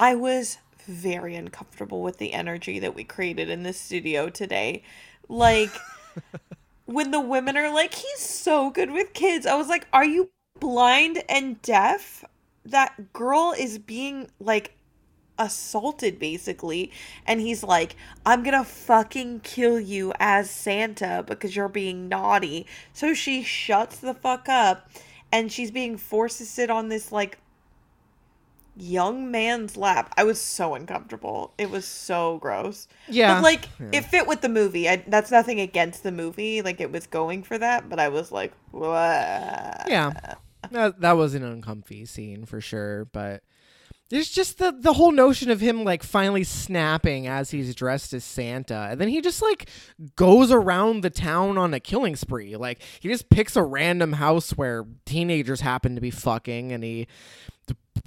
[0.00, 0.58] I was
[0.88, 4.82] very uncomfortable with the energy that we created in the studio today.
[5.28, 5.72] Like,
[6.86, 10.30] when the women are like, he's so good with kids, I was like, are you
[10.58, 12.24] blind and deaf?
[12.64, 14.74] That girl is being like
[15.38, 16.90] assaulted basically
[17.24, 17.94] and he's like
[18.26, 24.12] i'm gonna fucking kill you as santa because you're being naughty so she shuts the
[24.12, 24.90] fuck up
[25.30, 27.38] and she's being forced to sit on this like
[28.80, 33.34] young man's lap i was so uncomfortable it was so gross Yeah.
[33.34, 33.88] but like Yeah.
[33.98, 37.42] it fit with the movie I, that's nothing against the movie like it was going
[37.42, 38.92] for that but i was like what
[39.88, 40.12] Yeah.
[40.70, 43.42] That, that was an uncomfy scene for sure, but
[44.10, 48.24] there's just the the whole notion of him like finally snapping as he's dressed as
[48.24, 49.68] Santa, and then he just like
[50.16, 52.56] goes around the town on a killing spree.
[52.56, 57.06] Like he just picks a random house where teenagers happen to be fucking, and he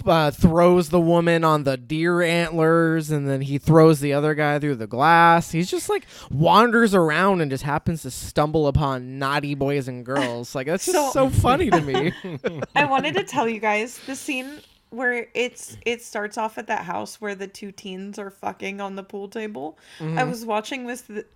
[0.06, 4.58] uh, throws the woman on the deer antlers, and then he throws the other guy
[4.58, 5.50] through the glass.
[5.50, 10.54] He's just like wanders around and just happens to stumble upon naughty boys and girls.
[10.54, 12.12] Like that's just So- so funny to me.
[12.76, 16.84] I wanted to tell you guys the scene where it's it starts off at that
[16.84, 19.78] house where the two teens are fucking on the pool table.
[20.00, 21.26] I was watching this th-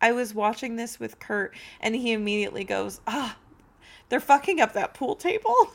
[0.00, 3.36] I was watching this with Kurt and he immediately goes, "Ah,
[4.08, 5.54] they're fucking up that pool table."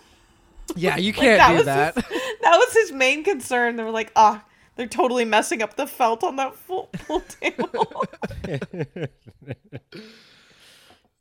[0.76, 1.95] Yeah, you can't do that.
[1.95, 2.03] His,
[2.41, 3.76] that was his main concern.
[3.76, 4.43] They were like, "Ah,
[4.76, 8.03] they're totally messing up the felt on that pool, pool table."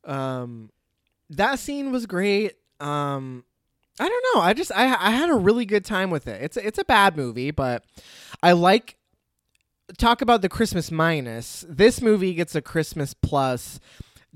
[0.05, 0.70] um,
[1.30, 2.55] that scene was great.
[2.80, 3.44] Um,
[3.99, 4.42] I don't know.
[4.42, 6.42] I just I I had a really good time with it.
[6.42, 7.84] It's it's a bad movie, but
[8.42, 8.97] I like
[9.99, 11.64] talk about the Christmas minus.
[11.68, 13.80] This movie gets a Christmas plus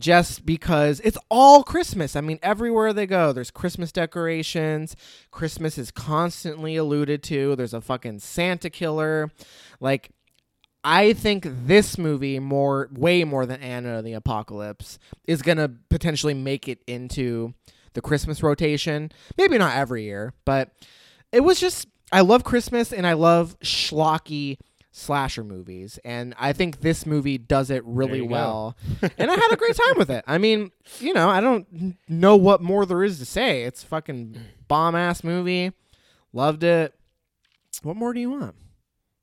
[0.01, 2.17] just because it's all Christmas.
[2.17, 4.97] I mean, everywhere they go, there's Christmas decorations.
[5.31, 7.55] Christmas is constantly alluded to.
[7.55, 9.31] There's a fucking Santa killer.
[9.79, 10.11] Like
[10.83, 16.35] I think this movie more way more than Anna and the Apocalypse is to potentially
[16.35, 17.55] make it into
[17.93, 19.13] the Christmas rotation.
[19.37, 20.71] Maybe not every year, but
[21.33, 24.59] it was just I love Christmas and I love schlocky
[24.93, 28.77] slasher movies and I think this movie does it really well.
[29.19, 30.25] and I had a great time with it.
[30.27, 33.63] I mean, you know, I don't know what more there is to say.
[33.63, 34.37] It's a fucking
[34.67, 35.73] bomb ass movie.
[36.33, 36.93] Loved it.
[37.83, 38.57] What more do you want?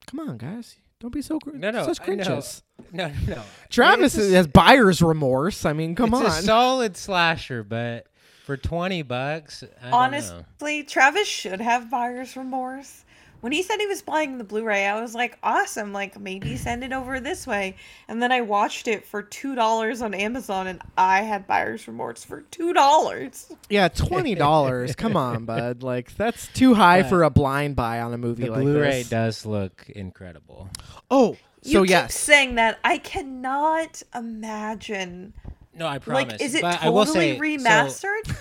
[0.08, 0.78] Come on, guys.
[1.00, 2.64] Don't be so gr- No, no, such I cringes.
[2.92, 3.42] No, no.
[3.70, 5.66] Travis It's a- has buyer's remorse.
[5.66, 6.26] I mean, come it's on.
[6.28, 8.08] a solid slasher, but
[8.46, 9.98] for twenty bucks, I don't know.
[9.98, 13.04] Honestly, Travis should have buyer's remorse.
[13.42, 16.84] When he said he was buying the Blu-ray, I was like, awesome, like maybe send
[16.84, 17.76] it over this way.
[18.08, 22.24] And then I watched it for two dollars on Amazon and I had buyer's remorse
[22.24, 23.52] for two dollars.
[23.70, 24.96] yeah, twenty dollars.
[24.96, 25.84] come on, bud.
[25.84, 29.00] Like that's too high But for a blind buy on a movie The like Blu-ray
[29.04, 29.10] this.
[29.10, 30.70] does look incredible.
[31.12, 32.16] Oh, You so keep yes.
[32.16, 32.80] saying that.
[32.84, 35.34] I cannot imagine.
[35.78, 36.34] No, I promise.
[36.34, 38.36] Like, is it but I will totally say, so- remastered?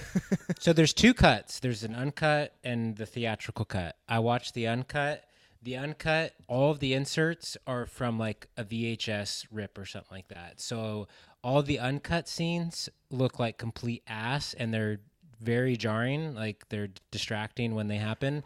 [0.59, 1.61] So there's two cuts.
[1.61, 3.97] There's an uncut and the theatrical cut.
[4.09, 5.23] I watched the uncut.
[5.63, 10.29] The uncut, all of the inserts are from like a VHS rip or something like
[10.29, 10.61] that.
[10.61, 11.09] So
[11.45, 15.01] all the uncut scenes look like complete ass and they're
[15.41, 18.43] very jarring, like they're distracting when they happen.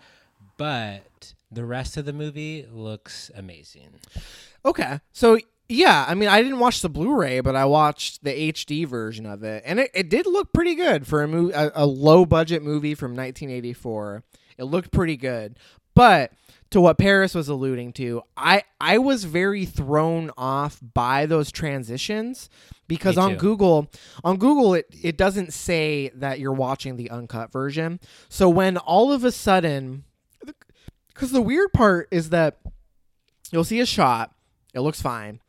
[0.57, 3.91] But the rest of the movie looks amazing.
[4.64, 5.01] Okay.
[5.12, 5.38] So
[5.70, 9.44] yeah, I mean, I didn't watch the Blu-ray, but I watched the HD version of
[9.44, 12.96] it, and it, it did look pretty good for a movie, a, a low-budget movie
[12.96, 14.24] from 1984.
[14.58, 15.58] It looked pretty good,
[15.94, 16.32] but
[16.70, 22.48] to what Paris was alluding to, I I was very thrown off by those transitions
[22.88, 23.36] because on.
[23.36, 23.88] Google,
[24.24, 28.00] on Google it it doesn't say that you're watching the uncut version.
[28.28, 30.04] So when all of a sudden,
[31.08, 32.58] because the weird part is that
[33.50, 34.32] you'll see a shot,
[34.74, 35.40] it looks fine.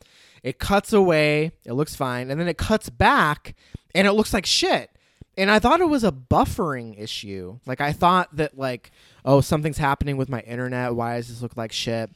[0.43, 3.55] It cuts away, it looks fine, and then it cuts back
[3.93, 4.89] and it looks like shit.
[5.37, 7.59] And I thought it was a buffering issue.
[7.65, 8.91] Like I thought that like,
[9.23, 10.95] oh, something's happening with my internet.
[10.95, 12.09] Why does this look like shit?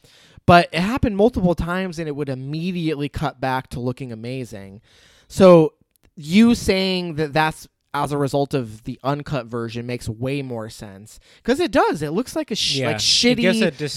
[0.45, 4.81] But it happened multiple times and it would immediately cut back to looking amazing.
[5.27, 5.73] So
[6.15, 11.19] you saying that that's as a result of the uncut version makes way more sense
[11.37, 12.01] because it does.
[12.01, 12.87] It looks like a sh- Yeah.
[12.87, 13.89] like It a shitty VHS at it, the it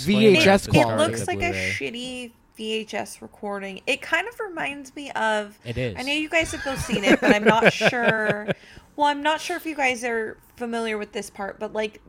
[0.60, 1.02] start quality.
[1.04, 1.70] of looks like a Blu-ray.
[1.78, 3.80] shitty VHS recording.
[3.86, 5.96] It kind of reminds me of It is.
[5.98, 8.48] I know you guys have both seen it, but I'm not sure.
[8.96, 12.02] Well, I'm not sure if you guys are familiar with this part, but like,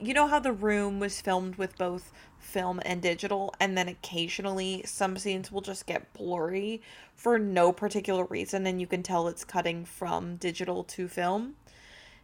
[0.00, 4.82] you know how the room was filmed with both film and digital, and then occasionally
[4.84, 6.80] some scenes will just get blurry
[7.14, 11.54] for no particular reason, and you can tell it's cutting from digital to film.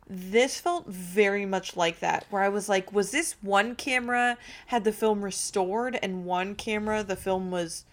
[0.07, 4.37] This felt very much like that, where I was like, was this one camera
[4.67, 7.85] had the film restored and one camera the film was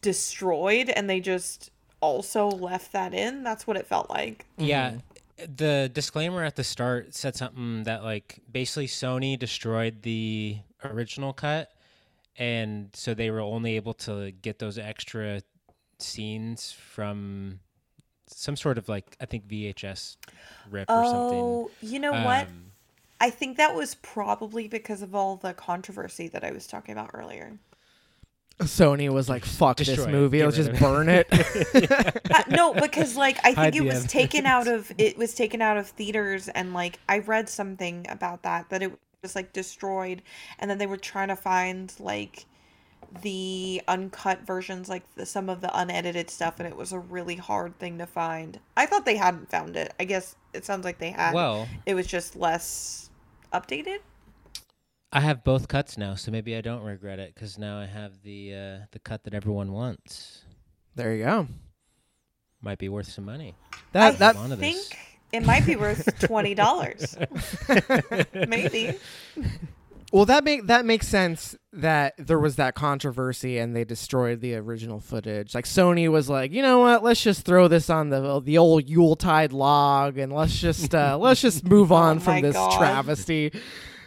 [0.00, 3.44] destroyed and they just also left that in?
[3.44, 4.46] That's what it felt like.
[4.58, 4.90] Yeah.
[4.90, 5.54] Mm-hmm.
[5.56, 11.70] The disclaimer at the start said something that like basically Sony destroyed the original cut
[12.36, 15.42] and so they were only able to get those extra
[15.98, 17.60] scenes from
[18.34, 20.16] some sort of like I think VHS
[20.70, 21.40] rip or something.
[21.40, 22.46] Oh, you know what?
[22.46, 22.72] Um,
[23.20, 27.10] I think that was probably because of all the controversy that I was talking about
[27.14, 27.58] earlier.
[28.58, 30.38] Sony was like, "Fuck Destroy this movie.
[30.38, 31.28] Get Let's just it." burn it."
[32.32, 35.34] Uh, no, because like I Hide think it the was taken out of it was
[35.34, 39.52] taken out of theaters and like I read something about that that it was like
[39.52, 40.22] destroyed
[40.58, 42.46] and then they were trying to find like
[43.22, 47.36] the uncut versions like the, some of the unedited stuff and it was a really
[47.36, 48.58] hard thing to find.
[48.76, 49.92] I thought they hadn't found it.
[50.00, 51.34] I guess it sounds like they had.
[51.34, 53.10] well, it was just less
[53.52, 53.98] updated.
[55.12, 58.22] I have both cuts now, so maybe I don't regret it because now I have
[58.22, 60.42] the uh, the cut that everyone wants.
[60.94, 61.46] there you go.
[62.62, 63.54] Might be worth some money.
[63.92, 64.94] That I that One of think this.
[65.32, 67.16] it might be worth twenty dollars.
[68.34, 68.94] Maybe.
[70.12, 74.54] Well that make that makes sense that there was that controversy and they destroyed the
[74.56, 75.54] original footage.
[75.54, 77.02] Like Sony was like, you know what?
[77.02, 81.40] Let's just throw this on the the old Yuletide log and let's just uh, let's
[81.40, 82.78] just move on Oh from this God.
[82.78, 83.52] travesty.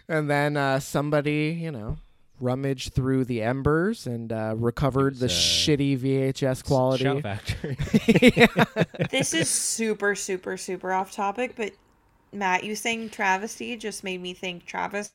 [0.08, 1.98] And then uh, somebody, you know,
[2.40, 7.06] rummaged through the embers and uh, recovered was, the uh, shitty VHS quality.
[9.10, 11.72] This is super, super, super off topic, but
[12.32, 15.12] Matt, you saying travesty just made me think Travis.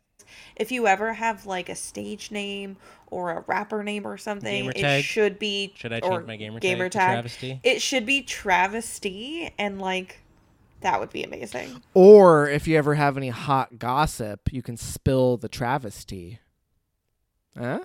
[0.57, 2.77] If you ever have like a stage name
[3.07, 5.05] or a rapper name or something, Gamer it tag?
[5.05, 7.61] should be Should I change my gamer, gamer tag, to travesty?
[7.63, 10.21] It should be travesty, and like
[10.81, 11.83] that would be amazing.
[11.95, 16.41] Or if you ever have any hot gossip, you can spill the travesty.
[17.57, 17.81] Huh?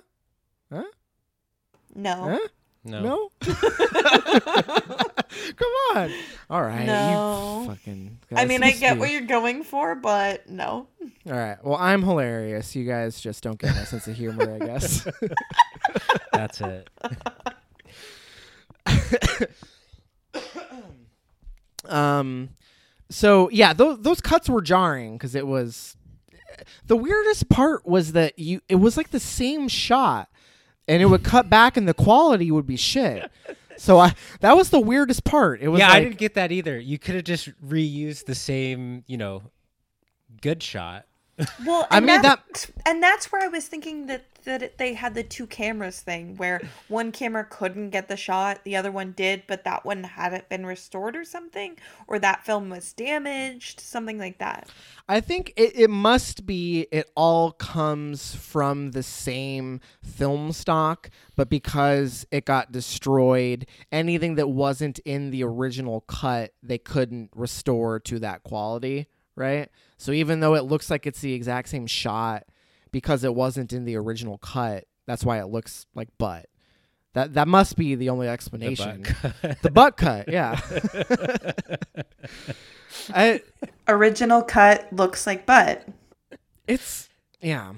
[1.94, 2.48] No, Huh?
[2.84, 3.02] No.
[3.02, 3.30] No?
[5.56, 6.12] Come on.
[6.50, 6.86] All right.
[6.86, 7.62] No.
[7.62, 8.18] You fucking.
[8.34, 10.88] I mean I get do- what you're going for, but no.
[11.26, 11.56] All right.
[11.64, 12.74] Well, I'm hilarious.
[12.76, 15.06] You guys just don't get my sense of humor, I guess.
[16.32, 16.88] That's it.
[21.84, 22.50] um.
[23.08, 25.96] So yeah, those those cuts were jarring because it was.
[26.86, 30.28] The weirdest part was that you it was like the same shot,
[30.88, 33.30] and it would cut back and the quality would be shit.
[33.78, 35.60] So I that was the weirdest part.
[35.60, 36.78] It was yeah, like, I didn't get that either.
[36.78, 39.42] You could have just reused the same, you know,
[40.40, 41.06] good shot.
[41.64, 44.94] Well, I mean, that- that's, and that's where I was thinking that that it, they
[44.94, 49.12] had the two cameras thing, where one camera couldn't get the shot, the other one
[49.12, 51.76] did, but that one hadn't been restored or something,
[52.08, 54.68] or that film was damaged, something like that.
[55.08, 61.48] I think it, it must be it all comes from the same film stock, but
[61.48, 68.18] because it got destroyed, anything that wasn't in the original cut, they couldn't restore to
[68.20, 69.68] that quality, right?
[69.98, 72.44] So even though it looks like it's the exact same shot,
[72.96, 76.46] because it wasn't in the original cut, that's why it looks like butt.
[77.12, 79.04] That that must be the only The explanation.
[79.42, 79.58] butt.
[79.60, 80.58] The butt cut, yeah.
[83.14, 83.42] I
[83.86, 85.86] Original cut looks like butt.
[86.66, 87.10] It's
[87.42, 87.74] yeah.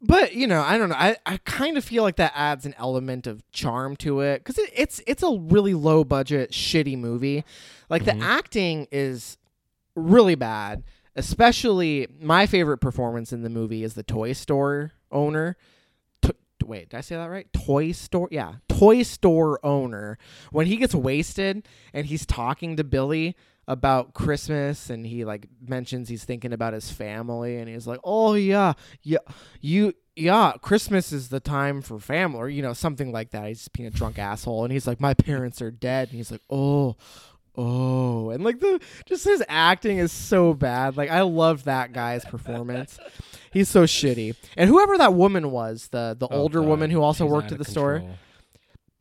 [0.00, 0.94] But you know, I don't know.
[0.96, 4.58] I, I kind of feel like that adds an element of charm to it because
[4.58, 7.44] it, it's it's a really low budget, shitty movie.
[7.88, 8.18] Like Mhm.
[8.18, 9.36] the acting is
[9.96, 10.84] really bad.
[11.20, 15.56] Especially my favorite performance in the movie is the toy store owner.
[16.64, 17.50] Wait, did I say that right?
[17.52, 20.18] Toy store, yeah, toy store owner.
[20.50, 23.36] When he gets wasted and he's talking to Billy
[23.68, 28.34] about Christmas and he like mentions he's thinking about his family and he's like, "Oh
[28.34, 29.18] yeah, yeah,
[29.60, 33.46] you yeah, Christmas is the time for family," or you know something like that.
[33.46, 36.42] He's being a drunk asshole and he's like, "My parents are dead," and he's like,
[36.48, 36.96] "Oh."
[37.62, 40.96] Oh, and like the just his acting is so bad.
[40.96, 42.98] Like I love that guy's performance.
[43.52, 44.36] He's so shitty.
[44.56, 46.68] And whoever that woman was, the the Oh, older God.
[46.68, 48.02] woman who also She's worked at the store.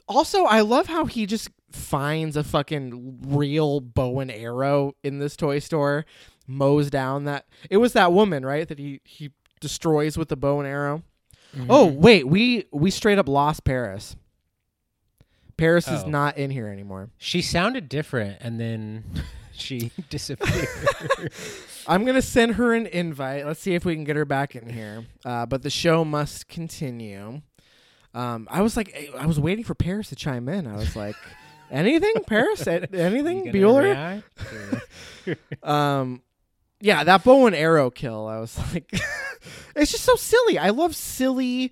[0.07, 5.37] Also, I love how he just finds a fucking real bow and arrow in this
[5.37, 6.05] toy store,
[6.47, 7.45] mows down that.
[7.69, 8.67] It was that woman, right?
[8.67, 9.29] That he he
[9.61, 11.03] destroys with the bow and arrow.
[11.69, 12.01] Oh Mm-hmm.
[12.01, 14.15] wait, we we straight up lost Paris.
[15.59, 16.09] Paris is Oh.
[16.09, 17.09] not in here anymore.
[17.17, 19.03] She sounded different, and then
[19.53, 20.67] she disappeared.
[21.87, 23.45] I'm gonna send her an invite.
[23.45, 25.05] Let's see if we can get her back in here.
[25.25, 27.41] Uh, but the show must continue.
[28.13, 30.65] Um, I was like, I was waiting for Paris to chime in.
[30.65, 31.15] I was like,
[31.71, 32.65] anything, Paris?
[32.65, 33.83] A- anything, You gonna Bueller?
[33.83, 36.21] react, or- Um,
[36.81, 38.89] yeah, that bow and arrow kill, I was like,
[39.75, 40.57] it's just so silly.
[40.57, 41.71] I love silly,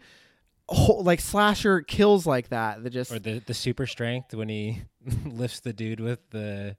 [0.70, 2.84] whole, like slasher kills like that.
[2.84, 4.82] That just Or the the super strength when he
[5.26, 6.76] lifts the dude with the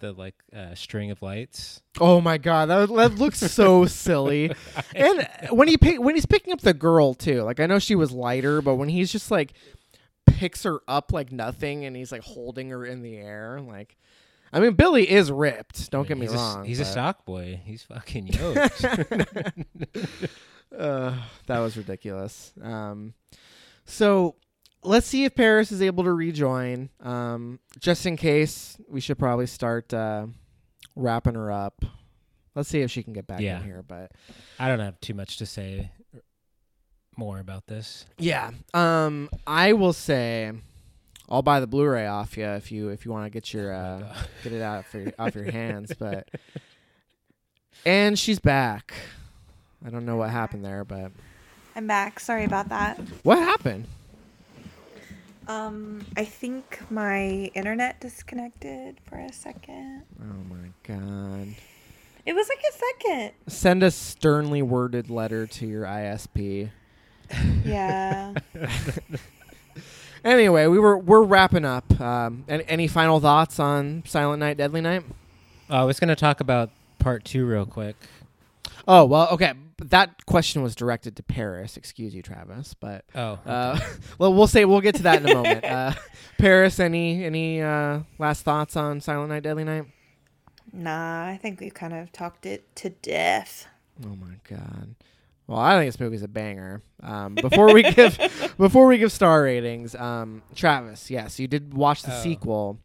[0.00, 1.82] the like uh, string of lights.
[2.00, 4.52] oh my god, that, that looks so silly.
[4.94, 7.96] And when he pick, when he's picking up the girl too, like I know she
[7.96, 9.54] was lighter, but when he's just like
[10.26, 13.96] picks her up like nothing and he's like holding her in the air, like.
[14.50, 15.90] I mean, Billy is ripped.
[15.90, 16.64] Don't I get me he's a wrong.
[16.64, 17.60] he's a but- stock boy.
[17.66, 18.82] He's fucking yoked.
[20.76, 21.14] Uh,
[21.46, 22.52] that was ridiculous.
[22.62, 23.14] Um,
[23.84, 24.34] so
[24.82, 26.90] let's see if Paris is able to rejoin.
[27.00, 30.26] Um, just in case, we should probably start uh,
[30.94, 31.84] wrapping her up.
[32.54, 33.58] Let's see if she can get back Yeah.
[33.60, 33.82] in here.
[33.86, 34.12] But
[34.58, 35.90] I don't have too much to say
[37.16, 38.04] more about this.
[38.18, 40.52] yeah, um, I will say
[41.28, 43.76] I'll buy the Blu-ray off you if you if you want to get your Oh
[43.78, 45.92] uh, get it out for off your hands.
[45.98, 46.28] But
[47.84, 48.92] and she's back.
[49.84, 51.12] I don't know what happened there, but
[51.76, 52.20] I'm back.
[52.20, 52.98] Sorry about that.
[53.22, 53.86] what happened?
[55.46, 60.02] Um, I think my internet disconnected for a second.
[60.20, 61.54] Oh my god.
[62.26, 63.32] It was like a second.
[63.46, 66.70] Send a sternly worded letter to your ISP.
[67.64, 68.34] Yeah.
[70.24, 72.00] Anyway, we were we're wrapping up.
[72.00, 75.04] Um, any, any final thoughts on Silent Night, Deadly Night?
[75.70, 77.96] Uh, I was gonna talk about part two real quick.
[78.86, 79.52] Oh well, okay.
[79.78, 81.76] But That question was directed to Paris.
[81.78, 82.74] Excuse you, Travis.
[82.74, 83.78] But Oh, uh,
[84.18, 85.64] well, we'll say we'll get to that in a moment.
[85.64, 85.92] Uh,
[86.38, 89.84] Paris, any any uh, last thoughts on Silent Night, Deadly Night?
[90.72, 93.66] nah, I think we've kind of talked it to death.
[94.04, 94.94] Oh my god.
[95.46, 96.82] Well, I think this movie's a banger.
[97.02, 98.18] Um, before we give
[98.58, 102.20] before we give star ratings, um, Travis, yes, you did watch the Oh.
[102.22, 102.78] sequel.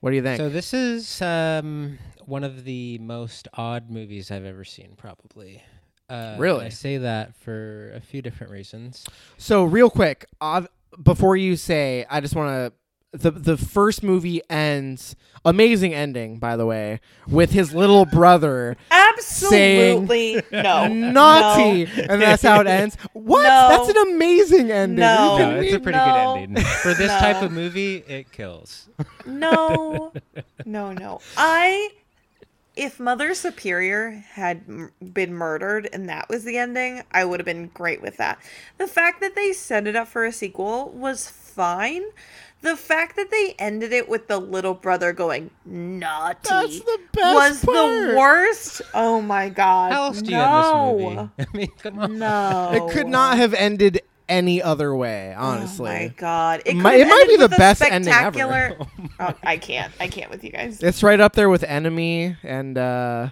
[0.00, 0.38] What do you think?
[0.38, 5.62] So this is um, one of the most odd movies I've ever seen, probably.
[6.08, 6.66] Uh, Really?
[6.66, 9.04] I say that for a few different reasons.
[9.36, 10.62] So real quick, uh,
[11.02, 12.72] before you say, I just want to.
[13.10, 20.42] The the first movie ends amazing ending by the way with his little brother Absolutely
[20.52, 20.88] no.
[20.88, 22.98] naughty and that's how it ends.
[23.14, 23.44] What?
[23.44, 23.68] No.
[23.70, 24.98] That's an amazing ending.
[25.00, 25.38] No.
[25.38, 26.34] No, it's a pretty No.
[26.34, 27.96] good ending for this type of movie.
[28.06, 28.90] It kills.
[29.24, 30.12] No.
[30.66, 31.20] No, no.
[31.38, 31.88] I
[32.78, 37.44] if Mother Superior had m- been murdered and that was the ending, I would have
[37.44, 38.38] been great with that.
[38.78, 42.04] The fact that they set it up for a sequel was fine.
[42.60, 47.34] The fact that they ended it with the little brother going naughty That's the best
[47.34, 47.76] was part.
[47.76, 48.82] the worst.
[48.94, 49.92] Oh my god.
[49.92, 51.30] How else do you end this movie?
[51.38, 52.18] I mean, come on.
[52.18, 52.70] No.
[52.72, 55.90] It could not have ended any other way, honestly.
[55.90, 56.62] Oh my god!
[56.66, 58.76] It, Mi- could it might be the with a best ending ever.
[59.20, 59.92] Oh, I can't.
[59.98, 60.80] I can't with you guys.
[60.80, 63.30] It's right up there with Enemy and uh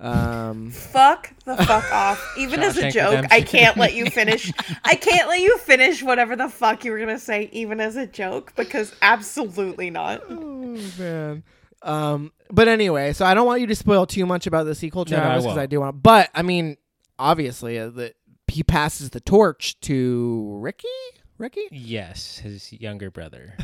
[0.00, 2.34] um Fuck the fuck off.
[2.38, 4.52] Even as a Shawshank joke, I can't let you finish.
[4.84, 8.06] I can't let you finish whatever the fuck you were gonna say, even as a
[8.06, 10.22] joke, because absolutely not.
[10.28, 11.44] Oh man.
[11.82, 15.04] Um but anyway, so I don't want you to spoil too much about the sequel,
[15.08, 15.56] No, no, I because.
[15.58, 16.76] I do want but I mean
[17.18, 18.12] obviously uh, the
[18.56, 20.88] he passes the torch to Ricky?
[21.36, 21.68] Ricky?
[21.70, 23.54] Yes, his younger brother.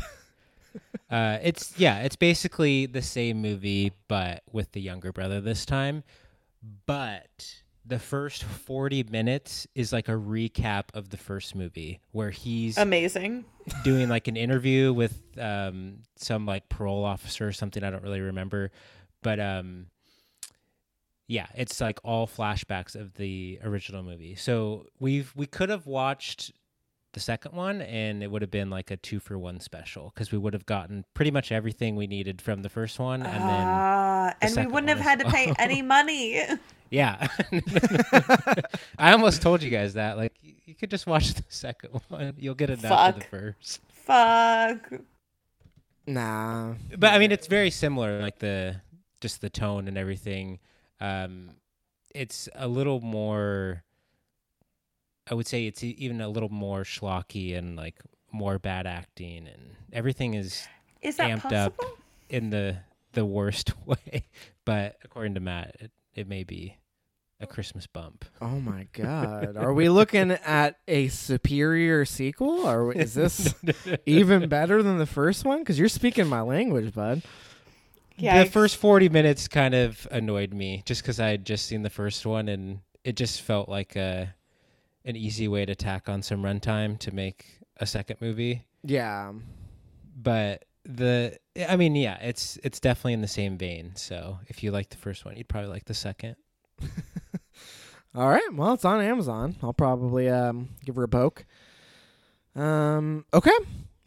[1.09, 6.03] uh, it's yeah, it's basically the same movie, but with the younger brother this time.
[6.85, 12.77] But the first forty minutes is like a recap of the first movie, where he's
[12.77, 13.45] Amazing.
[13.83, 17.83] doing like an interview with um, some like parole officer or something.
[17.83, 18.69] I don't really remember,
[19.23, 19.87] but um,
[21.33, 24.35] yeah, it's like all flashbacks of the original movie.
[24.35, 26.51] So we've we could have watched
[27.13, 30.31] the second one, and it would have been like a two for one special because
[30.31, 33.67] we would have gotten pretty much everything we needed from the first one, and then
[33.67, 36.39] Ah, and we wouldn't have had to pay any money.
[36.91, 37.27] yeah.
[38.99, 42.53] I almost told you guys that like you could just watch the second one, you'll
[42.53, 43.81] get enough of the first.
[43.89, 45.01] Fuck.
[46.05, 46.75] Nah.
[46.95, 48.81] but I mean, it's very similar, like the
[49.19, 50.59] just the tone and everything.
[51.03, 51.49] Um,
[52.15, 53.83] it's a little more.
[55.29, 57.95] I would say it's even a little more schlocky and like
[58.31, 60.67] more bad acting, and everything is
[61.01, 61.85] Is that Amped possible?
[61.85, 61.97] up.
[62.29, 62.77] in the
[63.13, 64.25] the worst way.
[64.65, 66.77] But according to Matt, it, it may be
[67.39, 68.25] a Christmas bump.
[68.41, 69.57] Oh my god.
[69.57, 73.53] Are we looking at a superior sequel or is this
[74.05, 75.63] even better than the first one?
[75.65, 77.21] Cuz you're speaking my language, bud.
[78.17, 78.43] Yeah.
[78.43, 81.89] the first 40 minutes kind of annoyed me just because I had just seen the
[81.89, 84.33] first one and it just felt like a
[85.05, 88.65] an easy way to tack on some runtime to make a second movie.
[88.83, 89.33] Yeah.
[90.15, 91.37] But the
[91.67, 93.93] I mean, yeah, it's it's definitely in the same vein.
[93.95, 96.35] So if you like the first one, you'd probably like the second.
[98.15, 98.53] All right.
[98.53, 99.55] Well, it's on Amazon.
[99.63, 101.45] I'll probably um, give her a poke.
[102.55, 103.25] Um.
[103.33, 103.55] Okay.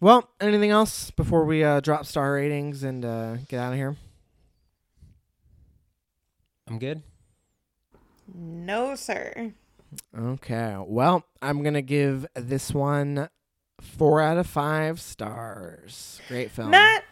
[0.00, 3.96] Well, anything else before we uh, drop star ratings and uh, get out of here?
[6.68, 7.02] I'm good.
[8.34, 9.52] No, sir.
[10.18, 10.76] Okay.
[10.84, 13.28] Well, I'm gonna give this one
[13.80, 16.20] four out of five stars.
[16.28, 16.70] Great film.
[16.70, 17.04] Matt.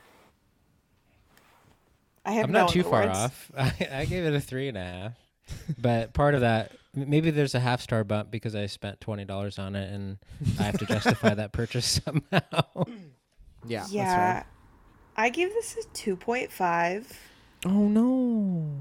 [2.27, 3.19] I have I'm no not too other far words.
[3.19, 3.51] off.
[3.57, 5.13] I, I gave it a three and a half.
[5.81, 9.25] but part of that, m- maybe there's a half star bump because I spent twenty
[9.25, 10.19] dollars on it, and
[10.59, 12.85] I have to justify that purchase somehow.
[13.67, 13.81] Yeah.
[13.81, 14.35] That's Yeah.
[14.35, 14.45] right.
[15.17, 17.07] I give this a 2.5.
[17.65, 18.77] Oh no.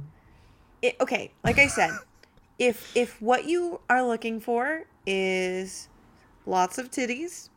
[0.81, 1.91] It, okay, like I said,
[2.59, 5.87] if if what you are looking for is
[6.45, 7.49] lots of titties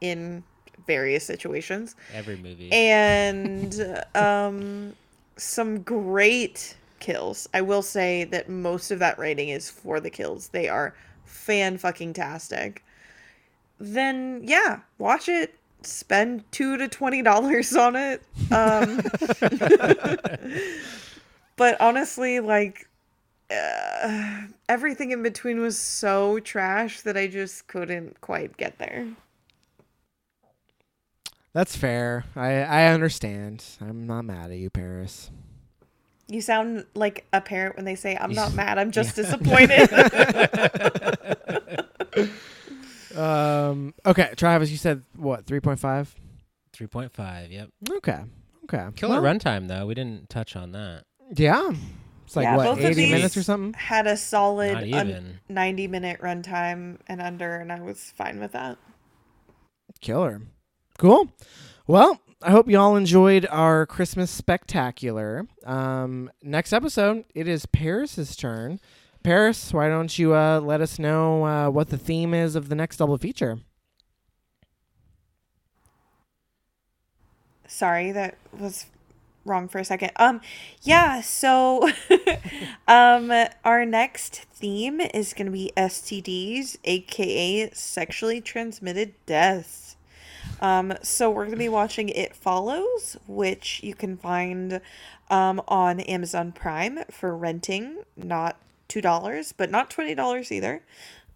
[0.00, 0.42] in
[0.86, 2.72] various situations Every movie.
[2.72, 4.94] and um
[5.36, 7.48] some great kills.
[7.52, 10.48] I will say that most of that rating is for the kills.
[10.48, 10.94] They are
[11.24, 12.82] fan fucking tastic.
[13.78, 15.54] Then yeah, watch it.
[15.82, 18.22] Spend two to twenty dollars on it.
[18.50, 19.02] Um,
[21.56, 22.88] but honestly, like
[23.50, 29.08] uh, everything in between was so trash that I just couldn't quite get there.
[31.52, 32.24] That's fair.
[32.36, 33.64] I I understand.
[33.80, 35.30] I'm not mad at you, Paris.
[36.32, 38.78] You sound like a parent when they say, "I'm not mad.
[38.78, 39.24] I'm just Yeah.
[39.24, 39.90] disappointed."
[43.16, 43.92] Um.
[44.06, 45.44] Okay, Travis, you said what?
[45.44, 46.14] Three point five.
[46.72, 47.52] Three point five.
[47.52, 47.68] Yep.
[47.98, 48.20] Okay.
[48.64, 48.86] Okay.
[48.96, 49.84] Killer Well, runtime though.
[49.86, 51.02] We didn't touch on that.
[51.36, 51.72] Yeah.
[52.24, 53.74] It's like Yeah, what, both of eighty these- minutes or something.
[53.78, 58.78] Had a solid un- 90 minute runtime and under, and I was fine with that.
[60.00, 60.40] Killer.
[60.96, 61.28] Cool.
[61.86, 65.46] Well, I hope you all enjoyed our Christmas spectacular.
[65.64, 68.80] Um, next episode, it is Paris's turn.
[69.22, 72.74] Paris, why don't you uh, let us know uh, what the theme is of the
[72.74, 73.60] next double feature?
[77.68, 78.86] Sorry, that was
[79.44, 80.10] wrong for a second.
[80.16, 80.40] Um,
[80.82, 81.20] yeah.
[81.20, 81.88] So,
[82.88, 83.32] um,
[83.64, 89.81] our next theme is gonna be STDs, aka sexually transmitted deaths.
[90.62, 94.80] Um, so we're gonna be watching It Follows, which you can find
[95.28, 98.56] um, on Amazon Prime for renting, not
[98.88, 100.82] two dollars, but not twenty dollars either.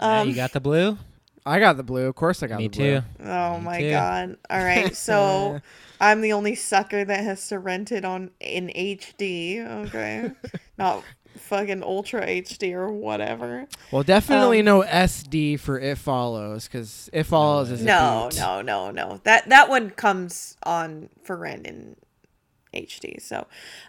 [0.00, 0.96] Um, you got the blue.
[1.44, 2.06] I got the blue.
[2.06, 3.00] Of course, I got Me the blue.
[3.00, 3.06] too.
[3.24, 3.90] Oh Me my too.
[3.90, 4.36] god.
[4.48, 4.94] All right.
[4.96, 5.60] So
[6.00, 10.30] I'm the only sucker that has to rent it on in HD, okay?
[10.78, 11.02] Not
[11.38, 13.66] fucking ultra HD or whatever.
[13.90, 18.90] Well, definitely Um, no SD for It Follows because It Follows is No, no, no,
[18.90, 19.20] no.
[19.24, 21.96] That that one comes on for rent in
[22.74, 23.20] HD.
[23.20, 23.46] So,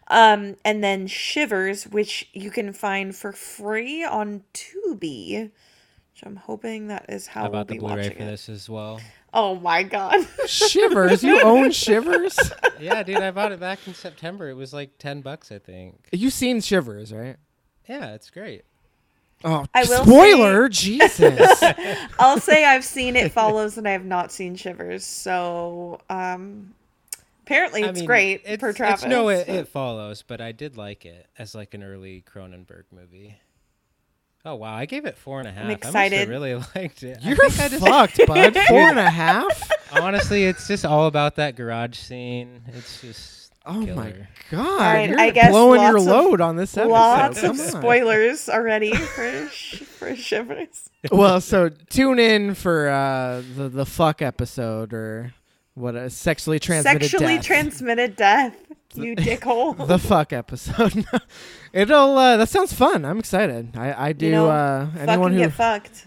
[0.08, 5.52] um and then Shivers, which you can find for free on Tubi.
[6.18, 8.26] Which I'm hoping that is how How we'll about the be Blu-ray watching for it.
[8.26, 9.00] this as well?
[9.36, 10.26] Oh my god.
[10.48, 11.22] Shivers.
[11.24, 12.36] You own Shivers?
[12.80, 14.50] yeah, dude, I bought it back in September.
[14.50, 16.08] It was like ten bucks, I think.
[16.12, 17.36] You've seen Shivers, right?
[17.88, 18.64] Yeah, it's great.
[19.44, 20.70] Oh, I will spoiler!
[20.70, 21.62] Jesus.
[22.20, 25.06] I'll say I've seen It Follows and I have not seen Shivers.
[25.06, 26.74] So, um,
[27.44, 29.04] apparently I it's mean, great it's, for Travis.
[29.04, 32.86] It's no, it, it follows, but I did like it as like an early Cronenberg
[32.92, 33.38] movie.
[34.48, 35.66] Oh wow, I gave it four and a half.
[35.66, 36.30] I must have excited.
[36.30, 37.18] really liked it.
[37.22, 38.54] You're think I just- fucked, bud.
[38.68, 39.72] Four and a half.
[39.92, 42.62] Honestly, it's just all about that garage scene.
[42.68, 43.96] It's just Oh killer.
[43.96, 44.14] my
[44.50, 44.80] god!
[44.80, 46.92] right, You're I guess blowing your lots of- load on this episode.
[46.94, 47.68] Lots Come of on.
[47.82, 50.90] spoilers already for sh- for Shivers.
[51.12, 55.34] well, so tune in for uh, the the fuck episode or
[55.74, 57.46] what a sexually transmitted Sexually death.
[57.46, 58.56] transmitted death.
[58.96, 59.88] You dickhole.
[59.88, 61.06] the fuck episode.
[61.74, 63.06] It'll uh, that sounds fun.
[63.06, 63.76] I'm excited.
[63.76, 64.28] I I do.
[64.28, 66.06] You know, uh, anyone who get fucked.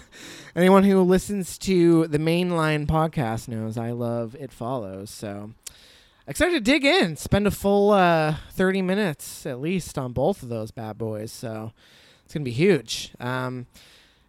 [0.56, 5.10] anyone who listens to the mainline podcast knows I love It Follows.
[5.10, 5.52] So
[6.26, 7.16] excited to dig in.
[7.16, 11.30] Spend a full uh, 30 minutes at least on both of those bad boys.
[11.30, 11.72] So
[12.24, 13.12] it's gonna be huge.
[13.20, 13.66] Um,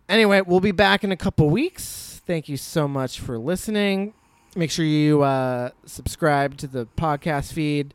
[0.10, 2.22] anyway, we'll be back in a couple weeks.
[2.26, 4.14] Thank you so much for listening.
[4.56, 7.94] Make sure you uh, subscribe to the podcast feed.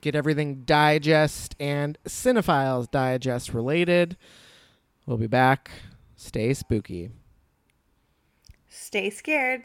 [0.00, 4.16] Get everything Digest and Cinephiles Digest related.
[5.06, 5.70] We'll be back.
[6.16, 7.10] Stay spooky.
[8.68, 9.62] Stay scared.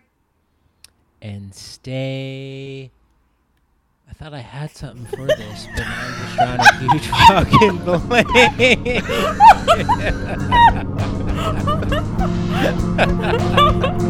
[1.24, 2.92] And stay.
[4.08, 7.78] I thought I had something for this, but I'm just drawing a huge fucking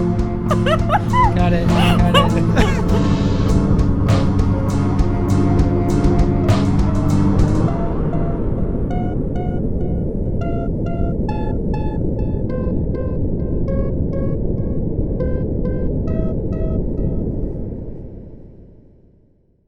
[0.07, 0.21] blank.
[0.47, 1.67] Got it.
[1.67, 2.83] Got it.